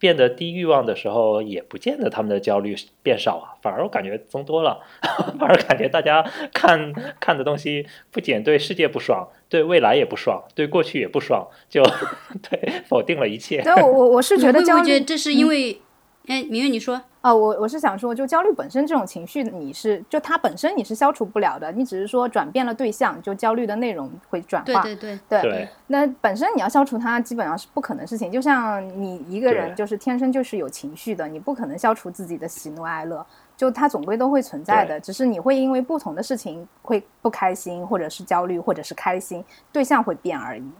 [0.00, 2.74] 变得低欲望的时候，也不见得他们的焦虑
[3.04, 4.80] 变少啊，反而我感觉增多了，
[5.38, 11.82] 反而感觉大家看看的东西不仅对世界不爽，对未来也不爽，对过去也不爽，就
[12.50, 13.62] 对否定了一切。
[13.62, 15.80] 对，我我是觉得焦虑，这是因为。
[16.26, 24.82] 哎，明月，你说哦，我我是想说，就焦虑本身这种情绪，你是就它本身你是消除不了的，你只是说转变了对象，就焦虑的内容会转化。
[24.82, 25.68] 对对对对。
[25.88, 28.30] 那本身你要消除它，基本上是不可能事情。
[28.30, 40.70] 就像你一个人就是天生就是有情绪的，你不可能消除自己的喜怒哀乐，就它总归都会存在的，只是你会因为不同的事情会不开心，或者是焦虑，或者是开心，对象会变而已。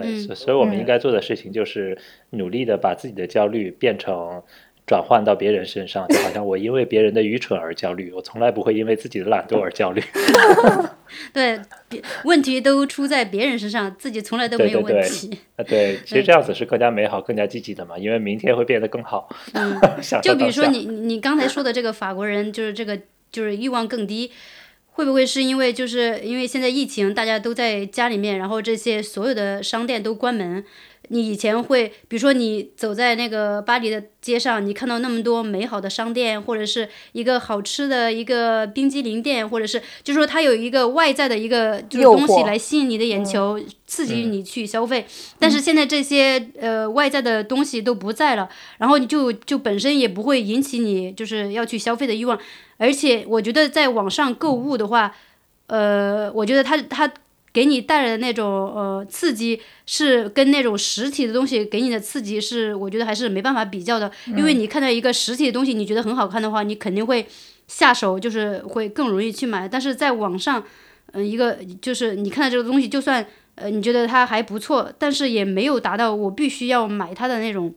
[0.00, 1.98] 对，所所以我们应该做的事情就是
[2.30, 4.42] 努力的把自己的焦虑变成
[4.86, 10.02] 转换到别人身上，就好像我因为别人的愚蠢而焦虑，我从来不会因为自己的懒惰而焦虑。
[11.34, 11.60] 对，
[12.24, 15.38] 问题都出在别人身上，自己从来都没有问题。
[15.56, 19.28] 啊，对，其实这样子是更加美好、更加积极的嘛，因为明天会变得更好。
[19.52, 19.78] 嗯，
[20.22, 22.98] 就比如说你你刚才说的这个法国人，就是这个
[23.30, 24.32] 就是欲望更低。
[24.92, 30.64] 会不会是因为就是因为现在疫情，大家都在家里面，然后这些所有的商店都关门？
[31.08, 45.04] 你以前会，比如说你走在那个巴黎的街上，你看到那么多美好的商店，或者是一个好吃的一个冰激凌店，或者是就是说它有一个外在的一个就是东西来吸引你的眼球，刺激你去消费。
[45.38, 52.38] 但是现在这些呃外在的东西都不在了，然后你就就本身也不会引起你就是要去消费的欲望。
[52.82, 55.14] 而且我觉得在网上购物的话，
[55.68, 57.10] 呃，我觉得它它。
[57.54, 64.10] 给你带来的那种呃刺激，是跟那种实体的东西给你的刺激是，我觉得还是没办法比较的。
[64.38, 67.26] 因为你看到一个实体的东西，你觉得很好看的话，你肯定会
[67.68, 69.68] 下手，就是会更容易去买。
[69.68, 70.64] 但是在网上，
[71.12, 73.26] 嗯，一个就是你看到这个东西，就算
[73.56, 77.74] 呃你觉得它还不错，但是也没有达到我必须要买它的那种。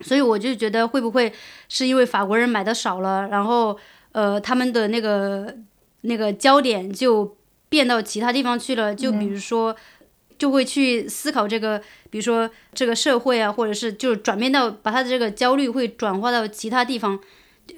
[0.00, 1.32] 所以我就觉得会不会
[1.68, 3.78] 是因为法国人买的少了，然后
[4.16, 5.54] 呃他们的那个
[6.00, 7.36] 那个焦点就。
[7.68, 9.74] 变到其他地方去了，就比如说，
[10.38, 17.18] 就会去思考这个，比如说这个社会啊，或者是就转变到把他的这个焦虑会转化到其他地方。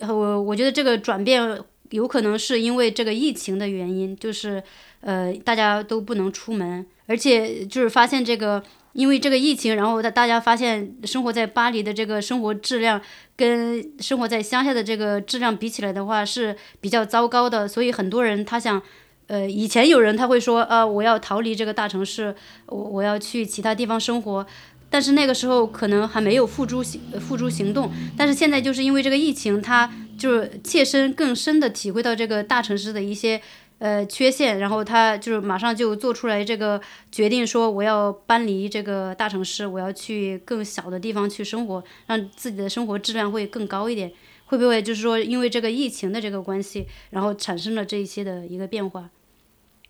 [0.01, 1.59] 我我觉得这个转变
[1.89, 4.63] 有可能是因为这个疫情的原因，就是
[5.01, 8.63] 呃大家都不能出门，而且就是发现这个
[8.99, 13.01] 因为这个疫情，然后大大家发现生活在巴黎的这个生活质量
[13.37, 18.83] 跟生活在乡下的这个质量比起来的话是比较糟糕的，所以很多人他想。
[19.29, 22.35] 呃，以前有人他会说，啊，我要逃离这个大城市，
[22.65, 24.47] 我我要去其他地方生活，
[24.89, 27.91] 但是那个时候可能还没有付诸行付诸行动。
[28.17, 33.39] 但是现在就是因为这个疫情，他就是切身更深的体会到这个大城市的一些
[33.79, 44.13] 呃缺陷，然后他就是马上就做出来这个决定，说我要搬离这个大城市，我要去更小的地方去生活，让自己的生活质量会更高一点。
[44.47, 49.11] 会不会就是说因为这个疫情的这个关系，然后产生了这一些的一个变化？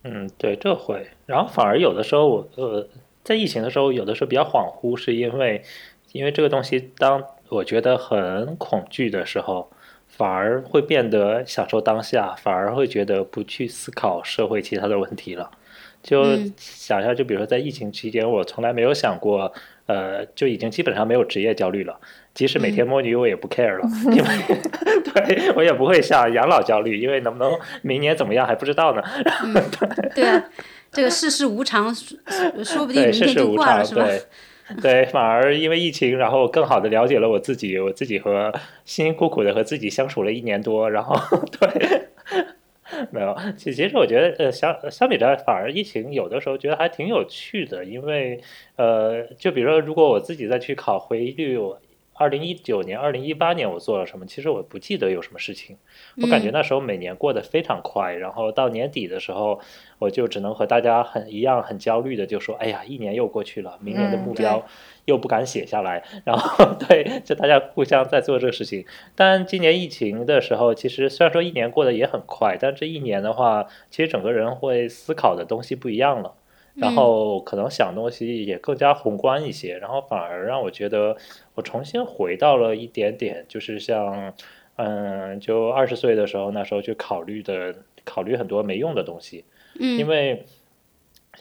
[0.03, 2.87] 嗯，对，这会，然后反而有的时候，我呃，
[3.23, 5.63] 在疫情的时候，有的时候比较恍惚，是因为，
[6.11, 9.71] 因为这个东西，当我觉得很恐惧的时候，
[10.19, 15.49] 反而会变得享受当下，反而会觉得不去思考社会其他的问题了。
[16.03, 19.49] 就嗯想一下，就比如说在疫情期间，我从来没有想过，
[19.85, 21.97] 呃，就已经基本上没有职业焦虑了。
[22.33, 24.29] 即使每天摸鱼，我也不 care 了，因为
[25.13, 29.01] 对我也不会想养老焦虑，因为能不能明年怎么样还不知道呢。
[29.45, 29.53] 嗯，
[30.13, 30.43] 对啊，
[30.91, 32.17] 这个世事无常，说
[32.65, 34.05] 说不定对，明天就世事无常，挂了，是吧？
[34.05, 34.21] 对。
[34.81, 38.51] 对，反而因为疫情，然后更好的了解了我自己，我自己和
[38.85, 41.15] 辛辛苦苦的和自己相处了一年多，然后
[41.59, 42.01] 对，
[43.11, 48.39] 没有，其其实我觉得，呃，相相比之下，反而疫情有的时候觉得还挺有趣的，因为，
[48.75, 51.81] 呃，就比如说，如果我自己再去考回忆录，我
[52.19, 55.77] 二零一九年、二零一八年我做了什么，其实我不记得有什么事情，
[56.21, 59.61] 我感觉嗯那时候每年过得非常快，然后到年底的时候，
[59.99, 64.65] 我就只能和大家很一样很焦虑的就说，哎呀，一年又过去了，明年的目标
[65.05, 68.85] 又不敢写下来，然后 对，就大家互相在做这个事情。
[69.15, 76.33] 但今年疫情的时候，其实虽然说一年过得也很快，但这一年的话，其实整个人会思考的东西不一样了。
[76.79, 81.15] 然嗯后可能想东西也更加宏观一些，然后反而让我觉得
[81.55, 84.33] 我重新回到了一点点，就是像，
[84.77, 89.43] 嗯，就二十岁的时候，那时候去考虑的，考虑很多没用的东西，
[89.79, 90.45] 因嗯为。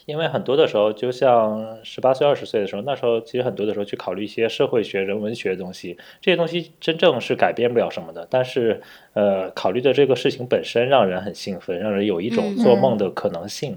[0.07, 8.27] 因为很多的时候，就像十八岁、二十岁的时候，那时候其实很多的时候去考虑一些社会学、人文学的东西，这些东西真正是改变不了什么的。
[8.31, 8.81] 但是，
[9.15, 13.77] 呃，考虑的这个事情本身让人很兴奋，让人有一种嗯做梦的可能性，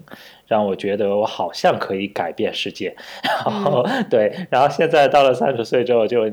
[0.52, 2.94] 让我觉得我好像可以改变世界。
[3.46, 6.30] 然后，对，然后现在到了三十岁之后就，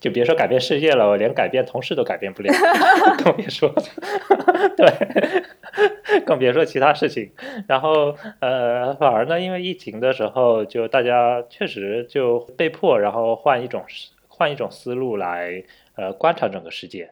[0.00, 2.50] 就别说改变世界了，我连改变同事都改变不了，
[3.22, 3.70] 更别说，
[4.74, 7.30] 对，更别说其他事情。
[7.66, 15.62] 然后呃，反而呢，因为疫情的时候，就大家确实就被迫，然后换一种思换一种思路来
[15.96, 17.10] 呃观察整个世界。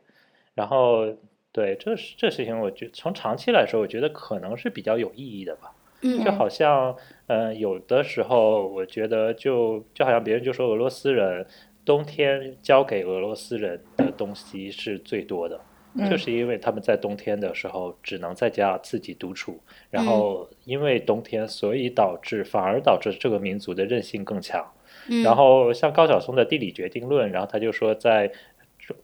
[0.55, 1.05] 然后
[1.53, 5.73] 对这是这事情，我觉从长期来说，我觉得可能是比较有意义的吧。
[6.07, 6.95] 嗯就好像
[7.27, 11.47] 呃有的时候，我觉得就就好像别人就说俄罗斯人
[11.85, 15.57] 冬天交给俄罗斯人的东西是最多的。
[15.99, 24.63] 嗯就是因为他们在冬天的时候只能在家自己独处，然嗯后因为冬天，所以导致反而导致这个民族的韧性更强。
[25.09, 28.31] 嗯，然后像高晓松的《地理决定论》，然后他就说，在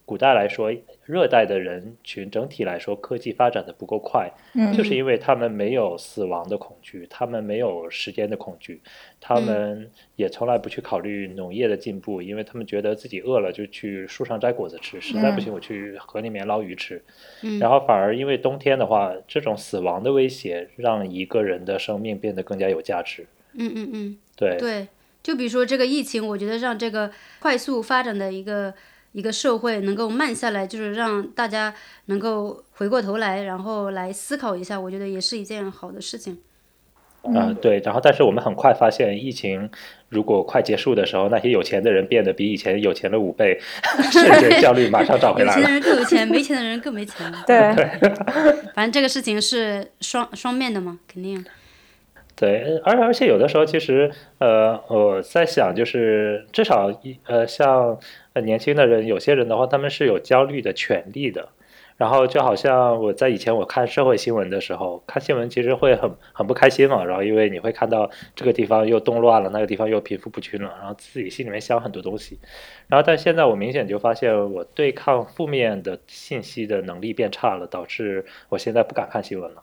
[0.05, 0.71] 古代来说，
[1.05, 8.81] 热带的人群整体来说科技发展的不够快，嗯就是因为他们没有死亡的恐惧，他们没有时间的恐惧，
[9.19, 17.01] 他嗯们也从来不去考虑农业的进步，因为他们觉得自己饿了就去树上摘果子吃，实在不行我去河里面捞鱼吃。
[17.41, 23.25] 嗯然后反而因为冬天的话，这种死亡的威胁让一个人的生命变得更加有价值。
[23.55, 24.87] 嗯嗯嗯，对，对，
[25.21, 28.73] 就比如说这个疫情，我觉得让这个快速发展的一个
[29.13, 31.73] 一个社会能够慢下来，就是让大家
[32.05, 36.39] 能够回过头来，然后来思考一下，我觉得也是一件好的事情。
[37.23, 39.69] 啊、对，然后但是我们很快发现，疫情
[40.09, 43.57] 如果快结束的时候，那些有钱的人变得比以前有钱了五倍，
[44.11, 45.61] 瞬间 效率马上找回来了。
[45.61, 47.41] 有钱的人更有钱，没钱的人更没钱了。
[47.47, 47.73] 对，
[48.75, 51.45] 反正这个事情是双双面的嘛，肯定。
[52.35, 57.99] 对，而而且有的时候，其实呃，我在想，就是至少一呃，像
[58.33, 61.49] 呃年轻的人，有些人的话，他们是有焦虑的权利的。
[61.95, 67.05] 然后就好像我在以前我看社会新闻的时候，看新闻其实会很很不开心嘛。
[67.05, 72.39] 然后因为你会看到这个地方又动乱了，那个地方又贫富不均了，然后自己心里面想很多东西。
[72.87, 79.61] 然后但现在我明显就发现，我对抗负面的信息的能力变差了，导致我现在不敢看新闻了。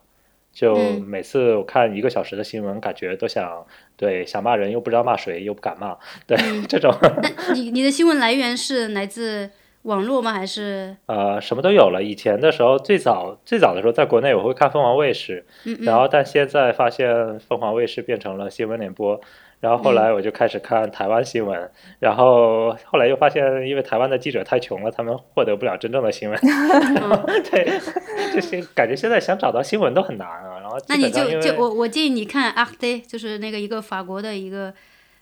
[0.53, 5.96] 就嗯每次我看一个小时的新闻，感觉都想对想骂人，又不知道骂谁，又不敢骂，
[6.26, 9.51] 对、嗯这种那你你的新闻来源是来自
[9.82, 10.32] 网络吗？
[10.32, 12.03] 还是呃什么都有了。
[12.03, 19.20] 以前的时候，最早最早的时候，在国内我会看凤凰卫视，嗯嗯然后但现在发现凤凰卫视变成了新闻联播，
[19.61, 27.79] 然后后来我就开始看台湾新闻，然后后来又发现，因为台湾的记者太穷了，他们获得不了真正的新闻，嗯 对，
[28.35, 30.59] 就是感觉现在想找到新闻都很难啊。
[30.61, 34.73] 然后那你就就我我建议你看 Arte，就是那个一个法国的一个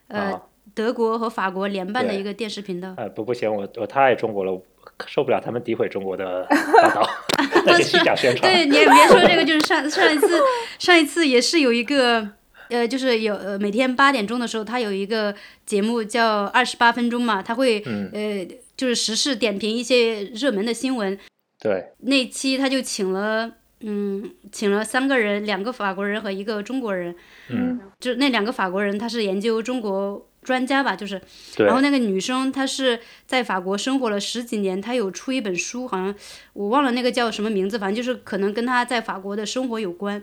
[0.07, 0.43] 呃、啊
[0.75, 2.95] 德国和法国联办的一个电视频道。
[2.97, 4.63] 呃，不不行，我我太爱中国了，我
[5.07, 7.11] 受不了他们诋毁中国的 报道，
[7.67, 8.53] 那是虚假宣传。
[8.53, 10.41] 对，你也别说这个，就是上上一次
[10.79, 12.38] 上一次也是有一个。
[12.71, 15.35] 呃，就是有呃，每天八点钟的时候，他有一个
[15.67, 18.47] 节目叫二十八分钟嘛，他会、嗯呃，
[18.77, 21.19] 就是时事点评一些热门的新闻。
[21.61, 23.51] 对，那期他就请了，
[23.81, 27.15] 嗯，请了三个人，两个法国人和一个中国人。
[27.49, 31.21] 嗯，就那两个法国人，他是研究中国专家吧，就是，
[31.57, 36.15] 对然后那个女生她是在法国生活了十几年，她有出一本书，好像
[36.53, 40.23] 我忘了那个叫什么名字，反正就是可能跟她在法国的生活有关。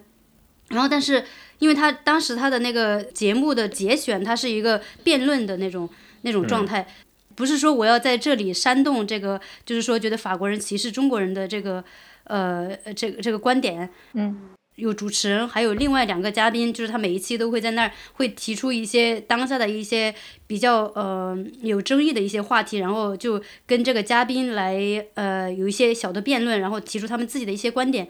[0.69, 1.23] 然后但是
[1.59, 5.89] 因为他当时他的那个节目的节选，它是一个辩论的那种
[6.21, 6.87] 那种状态，
[7.35, 11.83] 不是说我要在这里煽动这个，就是说觉得法国人歧视中国人的这个
[12.25, 14.49] 呃这个这个观点，嗯。
[14.75, 20.13] 有主持人，还有另外两个嘉宾，就是他每一期都会在那儿会提出一些当下的一些
[20.47, 24.77] 比较呃有争议的一些话题，然后就跟这个嘉宾来
[25.13, 28.05] 呃有一些小的辩论，然后提出他们自己的一些观点。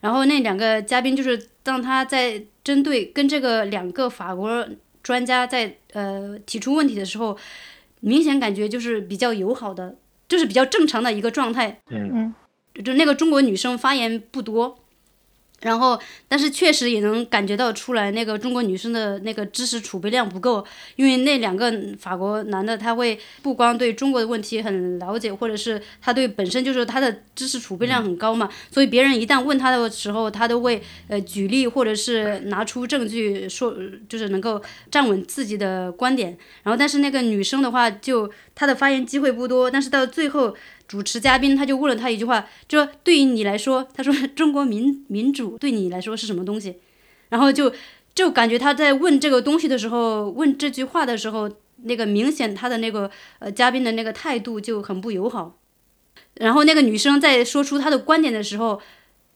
[0.00, 4.66] 然后那两个嘉宾就是当他在针对跟这个两个法国
[5.02, 7.36] 专家在呃提出问题的时候，
[8.00, 9.96] 明显感觉就是比较友好的，
[10.28, 11.80] 就是比较正常的一个状态。
[11.90, 12.34] 嗯
[12.74, 14.78] 嗯，就那个中国女生发言不多。
[15.66, 20.64] 然后，但是确实也能感觉到出来，那个中国女生的那个知识储备量不够，
[20.94, 33.74] 因为那两个法国男的，他会不光对中国的问题很了解，或者是他对本身就是他的知识储备量很高嘛，所以别人一旦问他的时候，他都会呃举例或者是拿出证据说，
[34.08, 36.38] 就是能够站稳自己的观点。
[36.62, 40.56] 然后，但是那个女生的话，就她的发言机会不多，但是到最后。
[40.88, 46.76] 主持嘉宾他就问了他一句话，就说对于你来说，他说中国民民主对你来说是什么东西？
[47.28, 47.72] 然后就
[48.14, 51.50] 就感觉他在问这个东西的时候，问这句话的时候，
[51.82, 53.10] 那个明显他的那个
[53.40, 55.58] 呃嘉宾的那个态度就很不友好。
[56.34, 58.80] 然后那个女生在说出她的观点的时候，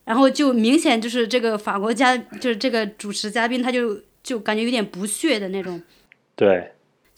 [0.05, 5.81] 然后就明显就是这个法国嘉就是这个主持嘉宾他就就感觉有点不屑的那种。
[6.35, 6.71] 对。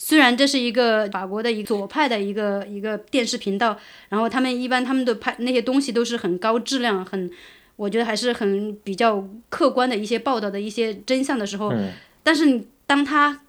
[0.05, 3.79] 虽然这是一个法国的一个左派的一个一个电视频道，
[4.09, 7.31] 然后他们一般他们的拍那些东西都是很高质量，很，
[7.77, 11.73] 我觉得还是很比较客观的一些报道的一些真相的时候，
[12.21, 13.39] 但是你当他，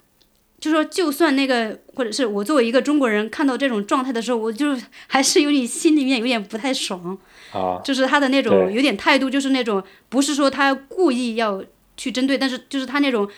[0.60, 4.78] 就说就算那个或者是我作为一个中国人看到这种状态的时候，我就
[5.08, 7.18] 还是有点心里面有点不太爽，
[7.82, 11.64] 就是他的那种有点态度，就是那种不是说他故意要
[11.96, 13.28] 去针对，但是就是他那种。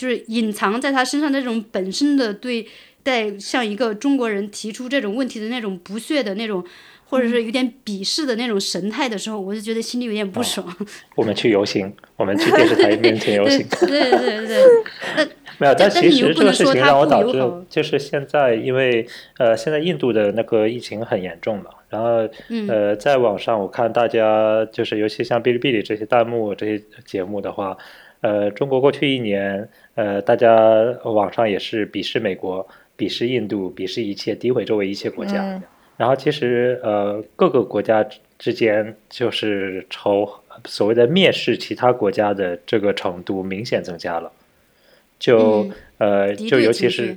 [0.00, 2.66] 就是隐藏在他身上那种本身的对
[3.02, 6.64] 待像一个中国人提出这种问题的那种不屑的那种，
[7.04, 10.66] 或者是有点鄙视的那种神态的时候，我就觉得心里有点不爽。
[11.16, 13.58] 我们去游行，我们去电视台面前游行。
[13.80, 15.28] 对对对对。
[15.60, 17.38] 没有，但其实这个事情让我导致，
[17.68, 22.26] 就是现在因为呃，现在印度的那个疫情很严重嘛，然后
[22.66, 27.76] 呃，在网上我看大家就是尤其像哔哩哔哩这些弹幕这些节目的话。
[28.20, 30.50] 呃，中国过去一年，呃，大家
[31.04, 32.66] 网上也是鄙视美国、
[32.96, 35.60] 鄙视印度、鄙视一切、诋毁周围一切国家。
[35.96, 38.06] 然后其实，呃，各个国家
[38.38, 40.28] 之间就是仇
[40.64, 44.30] 所谓的蔑视其他国家的这个程度明显增加了。
[45.18, 47.16] 就呃，就尤其是。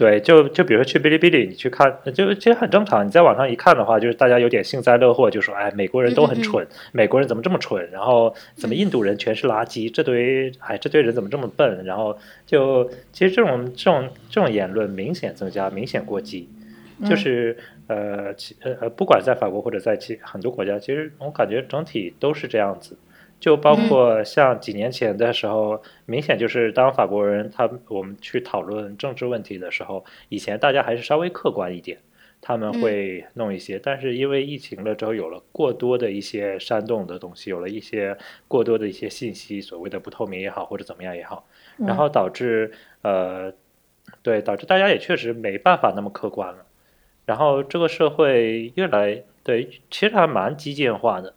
[0.00, 3.06] 对，就就比如说去哔哩哔哩，你去看，就其实很正常。
[3.06, 7.86] 你在网上一看的话，就是大家有点幸灾乐祸，就说：“哎，美国人都很蠢，美国人怎么这么蠢？
[7.90, 9.92] 然后怎么印度人全是垃圾？
[9.92, 11.84] 这堆哎，这堆人怎么这么笨？
[11.84, 16.48] 然后就其实这种这种这种言论明显增加，明显过激。
[17.04, 17.54] 就是
[17.86, 22.96] 呃，其呃，不管在法国或者在其很多国家，其实我感觉整体都是这样子。
[23.40, 31.98] 就包括像几年前的时候，明显就是当法国人他我们去讨论政治问题的时候，以前大家还是稍微客观一点，
[32.42, 33.78] 他们会弄一些。
[33.78, 38.16] 但是因为疫情了之后，有了过多的一些煽动的东西，有了一些
[38.46, 41.46] 过多的一些信息，所谓的不透明也好，或者怎么样也好，
[41.78, 42.70] 然后导致
[43.00, 43.52] 呃，
[44.22, 46.66] 对，导致大家也确实没办法那么客观了。
[47.24, 51.34] 然后这个社会越来对，其实还蛮激进化的，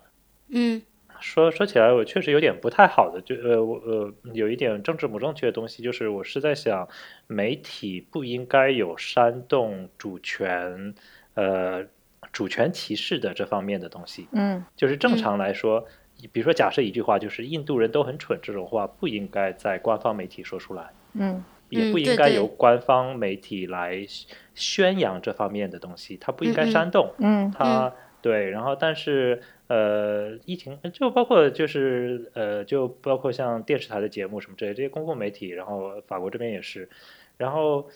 [0.50, 0.82] 嗯。
[1.24, 6.86] 说说起来，我确实有点不太好的，就呃，我呃，有一点政治不正确的东西，就是我是在想，
[7.28, 10.94] 媒体不应该有煽动主权，
[11.36, 11.86] 呃，
[12.34, 14.28] 主权歧视的这方面的东西。
[14.34, 15.86] 嗯，就是正常来说，
[16.34, 20.92] 比如说假设一句话，就是印度人都很蠢这种话，不应该在官方媒体说出来。
[21.14, 24.06] 嗯，也不应该由官方媒体来
[24.54, 27.14] 宣扬这方面的东西，它不应该煽动。
[27.20, 29.42] 嗯，它对，然后但是。
[29.68, 36.90] 呃，疫情就包括就是呃，就包括像电视台的节目什么之类这些公共媒体，然后法国这边也是，
[37.38, 37.90] 然后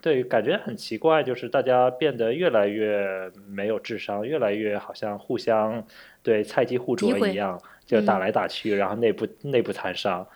[0.00, 5.84] 对，感觉很奇怪，就是大家变得越来越没有智商，越来越好像互相
[6.22, 10.26] 对菜鸡互啄一样，就打来打去，然后内部内部残杀。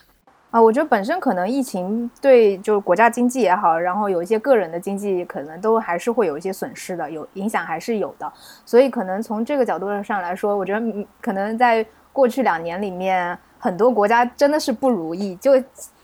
[0.51, 8.32] 啊，我觉得本身可能疫情对就是国家经济也好，然后有一些个人的经济可能都还是会有一些损失的，有影响还是有的。
[8.64, 15.52] 所以可能从这个角度上来说，我觉得可能在过去两年里面，很多国家真的是不如意，就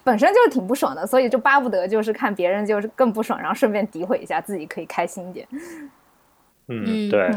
[0.05, 5.49] 本身就是挺不爽的，所以就巴不得就是看别人就是更不爽，然后顺便诋毁一下自己，可以开心一点。
[6.67, 7.31] 嗯，对。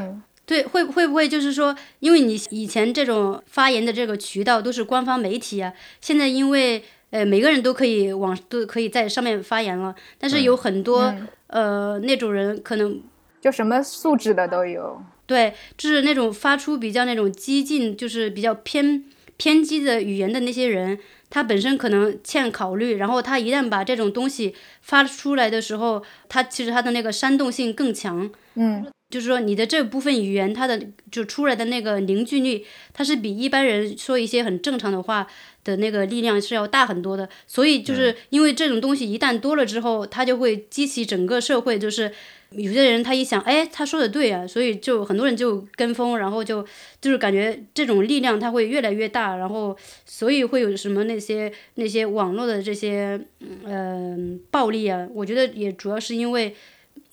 [0.45, 11.13] 对，会会不会就是说，因为你以前这种发言的这个渠道都是官方媒体啊，现在因为呃每个人都可以往都可以在上面发言了，但是有很多、
[11.47, 13.01] 呃那种人可能
[13.41, 15.01] 就什么素质的都有。
[15.25, 19.03] 对，就是那种发出比较那种激进，就是比较偏
[19.37, 20.99] 偏激的语言的那些人，
[21.31, 28.29] 他本身可能欠考虑，然后他一旦把这种东西发出来的时候，他其实他的那个煽动性更强。
[28.53, 35.27] 嗯就是说你的这部分语言，它的就出来的那个凝聚力，它是比一般人说一些很正常的话
[35.63, 37.29] 的那个力量是要大很多的。
[37.45, 42.11] 所以就是因为这种东西一旦多了之后，它就会激起整个社会，就是
[42.49, 46.65] 有些人他一想，哎，他说的对啊，所以就很多人就跟风，然后就
[46.99, 54.17] 就是感觉这种力量它会越来越大，然后所以会有什么那些那些网络的这些嗯、呃
[54.49, 56.55] 暴力啊，我觉得也主要是因为。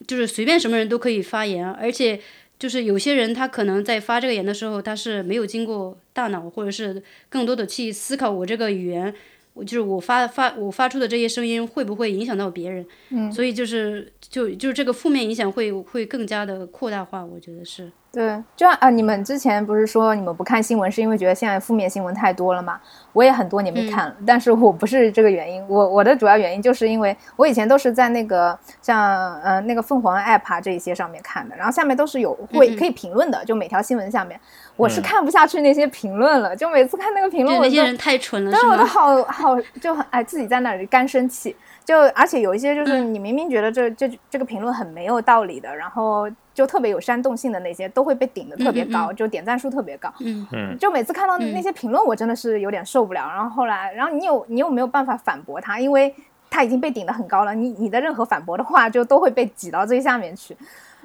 [0.07, 2.21] 就是随便什么人都可以发言，而且
[2.59, 9.13] 就是有些人他可能在发这个言的时候，他是没有经过大脑，或者是更多的去思考我这个语言，
[9.55, 17.91] 我就是我发发我发出的这些声音会不会影响到别人，嗯，所以就是就就是这个负面影响会会更加的扩大化，我觉得是。
[18.13, 22.79] 对，就啊、你们之前不是说你们不看新闻，是因为觉得现在负面新闻太多了吗？
[23.15, 34.39] 我也很多年没看了，但是我不是这个原因，我我的主要原因就是因为我以前都是在那个像呃那个凤凰 app 啊这一些上面看的，然后下面都是有会嗯嗯可以评论的，就每条新闻下面，
[34.77, 38.85] 我是嗯看不下去那些评论了，就每次看那个评论我就就那些人太蠢了，对，是我都？
[38.85, 41.57] 好好就很哎，自己在那里干生气。
[41.85, 50.13] 就而且有一些就是你明明觉得这这这个评论很没有道理的，然后就特别有煽动性的那些，都会被顶得特别高，嗯嗯就点赞数特别高。
[50.21, 50.47] 嗯。
[50.53, 50.79] 嗯。
[50.79, 53.29] 就每次看到那些评论，我真的是有点受不了。
[53.29, 56.15] 然后后来，然后你有你又没有办法反驳他，因为
[56.51, 60.57] 他已经被顶得很高了，你你的任何反驳的话就都会被挤到最下面去，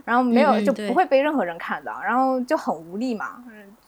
[0.04, 3.44] 然后没有就不会被任何人看到，然后就很无力嘛。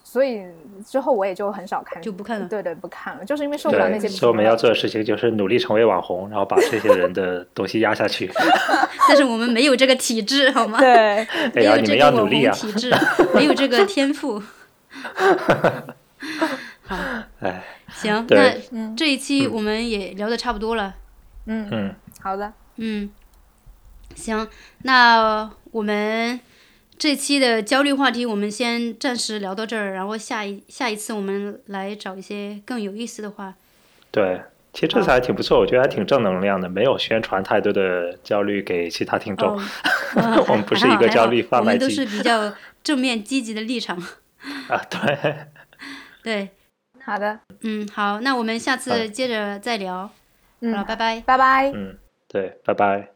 [0.09, 0.43] 嗯，所以
[0.83, 4.07] 之后我也就很少看，就不看了对对，不看了，就是因为受不了那，些。
[4.07, 8.31] 所以我们要做的事情就是努力成为网红，然后把这些人的 东西压下去。
[9.07, 10.79] 但是我们没有这个体质，好吗？
[10.79, 12.53] 对， 没有你们这个网红要努力啊！
[12.53, 12.91] 体质，
[13.35, 14.41] 没有这个天赋。
[16.85, 16.95] 好，
[17.41, 17.63] 哎，
[17.93, 20.95] 行，对那这一期我们也聊的差不多了。
[21.45, 23.09] 嗯，嗯，好的，嗯，
[24.15, 24.47] 行，
[24.83, 26.39] 那我们
[26.99, 33.55] 这期的焦虑话题我们先暂时聊到这儿，然后下一下一次我们来找一些更有意思的话。
[34.11, 34.41] 对，
[34.73, 39.57] 其实这次还挺不错，我觉得还挺正能量的，没有宣传太多的焦虑给其他听众。
[40.49, 42.53] 我们不是一个焦虑贩卖我们都是比较
[42.83, 43.97] 正面积极的立场。
[44.67, 45.35] 啊，对，
[46.21, 46.49] 对，
[47.05, 50.09] 好的，嗯，好，那我们下次接着再聊。
[50.59, 51.23] 嗯，拜拜。
[51.25, 51.71] 拜拜。
[51.73, 51.97] 嗯，
[52.27, 53.07] 对，拜拜。